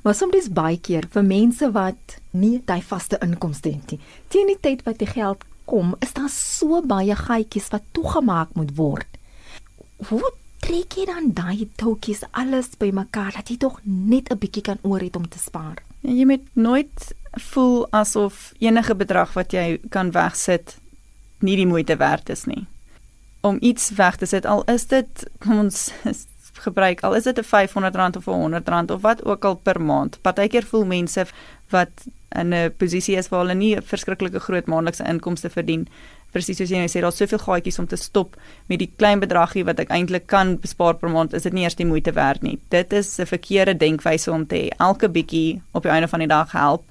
Maar 0.02 0.14
soms 0.14 0.32
dis 0.32 0.52
baie 0.52 0.78
keer 0.80 1.06
vir 1.10 1.24
mense 1.24 1.70
wat 1.72 2.18
nie 2.30 2.62
'n 2.66 2.82
vaste 2.82 3.18
inkomste 3.20 3.70
het 3.70 3.90
nie. 3.90 4.00
Teen 4.28 4.46
die 4.46 4.60
tyd 4.60 4.82
wat 4.82 4.98
die 4.98 5.06
geld 5.06 5.44
kom, 5.64 5.94
is 6.00 6.12
daar 6.12 6.30
so 6.33 6.83
baie 6.83 7.16
gaatjies 7.16 7.71
wat 7.73 7.83
toegemaak 7.92 8.54
moet 8.54 8.75
word. 8.76 9.06
Hoe 10.09 10.33
trek 10.64 10.97
jy 10.97 11.04
dan 11.06 11.33
daai 11.37 11.68
toutjies 11.76 12.25
alles 12.33 12.73
bymekaar 12.80 13.35
dat 13.37 13.50
jy 13.50 13.56
tog 13.56 13.80
net 13.85 14.30
'n 14.30 14.38
bietjie 14.38 14.62
kan 14.62 14.78
oor 14.83 15.00
het 15.00 15.16
om 15.16 15.28
te 15.28 15.38
spaar? 15.38 15.83
Ja, 16.00 16.11
jy 16.11 16.25
moet 16.25 16.47
nooit 16.52 17.14
voel 17.33 17.87
asof 17.90 18.52
enige 18.59 18.94
bedrag 18.94 19.33
wat 19.35 19.52
jy 19.52 19.80
kan 19.90 20.11
wegsit 20.11 20.76
nie 21.38 21.56
die 21.56 21.66
moeite 21.66 21.97
werd 21.97 22.28
is 22.28 22.44
nie. 22.44 22.66
Om 23.40 23.59
iets 23.61 23.90
weg 23.90 24.16
te 24.16 24.26
sit 24.26 24.47
al 24.47 24.64
is 24.64 24.87
dit 24.87 25.26
kom 25.38 25.59
ons 25.59 25.90
gebruik 26.64 27.02
al 27.02 27.14
is 27.14 27.25
dit 27.25 27.38
'n 27.38 27.44
R500 27.44 28.16
of 28.16 28.26
'n 28.26 28.54
R100 28.54 28.90
of 28.90 29.03
wat 29.03 29.24
ook 29.24 29.44
al 29.44 29.55
per 29.57 29.81
maand. 29.81 30.18
Partykeer 30.22 30.64
voel 30.64 30.85
mense 30.85 31.27
wat 31.74 32.06
in 32.34 32.54
'n 32.54 32.72
posisie 32.76 33.16
is 33.16 33.28
waar 33.28 33.40
hulle 33.40 33.54
nie 33.54 33.76
'n 33.76 33.82
verskriklike 33.82 34.40
groot 34.40 34.66
maandelikse 34.66 35.04
inkomste 35.04 35.50
verdien. 35.50 35.88
Presies 36.32 36.56
soos 36.56 36.70
jy 36.70 36.78
nou 36.78 36.88
sê, 36.88 37.00
daar's 37.00 37.16
soveel 37.16 37.38
gaatjies 37.38 37.78
om 37.78 37.87
te 37.87 37.96
stop 37.96 38.37
met 38.66 38.78
die 38.78 38.90
klein 38.96 39.20
bedragie 39.20 39.64
wat 39.64 39.78
ek 39.78 39.90
eintlik 39.90 40.26
kan 40.26 40.56
bespaar 40.58 40.94
per 40.94 41.10
maand, 41.10 41.32
is 41.32 41.42
dit 41.42 41.52
nie 41.52 41.62
eers 41.62 41.76
die 41.78 41.87
moeite 41.87 42.12
werd 42.12 42.42
nie. 42.42 42.58
Dit 42.70 42.92
is 42.92 43.18
'n 43.20 43.26
verkeerde 43.26 43.76
denkwyse 43.76 44.32
om 44.32 44.46
te 44.46 44.56
hê. 44.56 44.68
Elke 44.78 45.08
bietjie 45.08 45.62
op 45.72 45.82
die 45.82 45.92
einde 45.92 46.08
van 46.08 46.18
die 46.18 46.28
dag 46.28 46.52
help. 46.52 46.82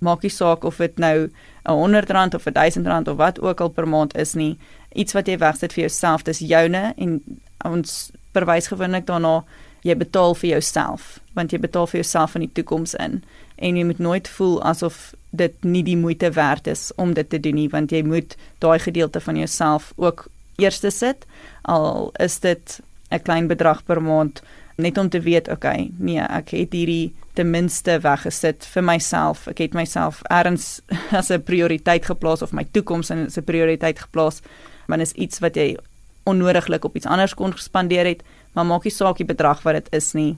Maak 0.00 0.22
nie 0.22 0.30
saak 0.30 0.64
of 0.64 0.76
dit 0.76 0.98
nou 0.98 1.30
'n 1.64 1.72
R100 1.72 2.34
of 2.34 2.46
'n 2.46 2.52
R1000 2.52 3.08
of 3.08 3.16
wat 3.16 3.40
ook 3.40 3.60
al 3.60 3.68
per 3.68 3.88
maand 3.88 4.16
is 4.16 4.34
nie. 4.34 4.58
Iets 4.94 5.12
wat 5.12 5.26
jy 5.26 5.38
wegsit 5.38 5.72
vir 5.72 5.80
jouself, 5.80 6.22
dis 6.22 6.38
joune 6.38 6.94
en 6.96 7.22
ons 7.64 8.10
verwys 8.34 8.66
gewoonlik 8.66 9.06
daarna 9.06 9.44
jy 9.82 9.96
betaal 9.98 10.34
vir 10.34 10.50
jouself 10.50 11.18
want 11.36 11.52
jy 11.52 11.58
betaal 11.62 11.88
vir 11.90 12.02
jouself 12.02 12.36
in 12.38 12.46
die 12.46 12.52
toekoms 12.52 12.94
in 12.94 13.22
en 13.62 13.76
jy 13.78 13.84
moet 13.86 13.98
nooit 14.02 14.28
voel 14.36 14.56
asof 14.68 15.12
dit 15.30 15.64
nie 15.64 15.82
die 15.86 15.96
moeite 15.96 16.30
werd 16.36 16.66
is 16.66 16.90
om 17.00 17.14
dit 17.16 17.28
te 17.30 17.40
doen 17.40 17.56
nie 17.56 17.68
want 17.72 17.92
jy 17.94 18.02
moet 18.04 18.36
daai 18.64 18.78
gedeelte 18.82 19.20
van 19.20 19.38
jouself 19.40 19.92
ook 19.96 20.26
eerste 20.60 20.90
sit 20.90 21.26
al 21.62 22.10
is 22.20 22.40
dit 22.40 22.80
'n 23.10 23.22
klein 23.22 23.46
bedrag 23.46 23.84
per 23.84 24.02
maand 24.02 24.42
net 24.76 24.98
om 24.98 25.08
te 25.08 25.20
weet 25.20 25.48
okay 25.48 25.90
nee 25.98 26.20
ek 26.20 26.50
het 26.50 26.72
hierdie 26.72 27.14
ten 27.32 27.50
minste 27.50 27.98
weggesit 28.00 28.66
vir 28.74 28.84
myself 28.84 29.46
ek 29.48 29.58
het 29.58 29.74
myself 29.74 30.22
erns 30.30 30.80
as 31.20 31.30
'n 31.30 31.42
prioriteit 31.42 32.04
geplaas 32.04 32.42
of 32.42 32.52
my 32.52 32.66
toekoms 32.72 33.10
as 33.10 33.38
'n 33.38 33.44
prioriteit 33.44 33.98
geplaas 33.98 34.42
want 34.86 35.02
is 35.02 35.12
iets 35.12 35.38
wat 35.38 35.56
jy 35.56 35.76
onnodiglik 36.24 36.84
op 36.84 36.96
iets 36.96 37.06
anders 37.06 37.34
kon 37.34 37.52
gespandeer 37.52 38.06
het 38.06 38.22
maar 38.52 38.66
maak 38.66 38.84
nie 38.84 38.92
saak 38.92 39.16
die 39.16 39.26
bedrag 39.26 39.62
wat 39.62 39.74
dit 39.74 39.88
is 39.92 40.12
nie 40.12 40.36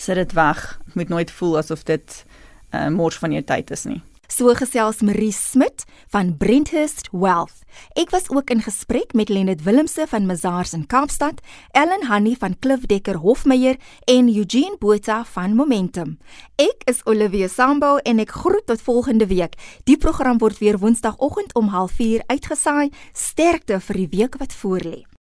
sit 0.00 0.14
dit 0.14 0.32
weg. 0.32 0.78
Ek 0.88 0.94
moet 0.94 1.08
nooit 1.08 1.30
voel 1.30 1.58
asof 1.58 1.82
dit 1.82 2.24
'n 2.72 2.76
uh, 2.76 2.88
mors 2.88 3.18
van 3.18 3.32
jou 3.32 3.42
tyd 3.42 3.70
is 3.70 3.84
nie. 3.84 4.02
So 4.28 4.52
gesels 4.52 5.00
Marie 5.00 5.32
Smit 5.32 5.86
van 6.12 6.36
Brenthurst 6.36 7.08
Wealth. 7.12 7.64
Ek 7.96 8.12
was 8.12 8.28
ook 8.28 8.50
in 8.52 8.60
gesprek 8.60 9.14
met 9.16 9.32
Lenet 9.32 9.62
Willemse 9.64 10.04
van 10.06 10.26
Mazars 10.26 10.74
in 10.76 10.86
Kaapstad, 10.86 11.40
Ellen 11.72 12.04
Hanni 12.04 12.36
van 12.36 12.58
Klifdekker 12.58 13.16
Hofmeyer 13.24 13.80
en 14.04 14.28
Eugene 14.28 14.76
Botha 14.78 15.24
van 15.24 15.56
Momentum. 15.56 16.18
Ek 16.60 16.84
is 16.84 17.00
Olivia 17.08 17.48
Sambo 17.48 17.96
en 18.04 18.20
ek 18.20 18.36
groet 18.44 18.66
tot 18.68 18.84
volgende 18.84 19.26
week. 19.26 19.56
Die 19.88 19.96
program 19.96 20.38
word 20.38 20.60
weer 20.60 20.78
Woensdagoggend 20.78 21.54
om 21.54 21.72
04:30 21.72 22.26
uitgesaai. 22.26 22.90
Sterkte 23.12 23.80
vir 23.80 23.96
die 23.96 24.10
week 24.12 24.36
wat 24.36 24.52
voorlê. 24.52 25.17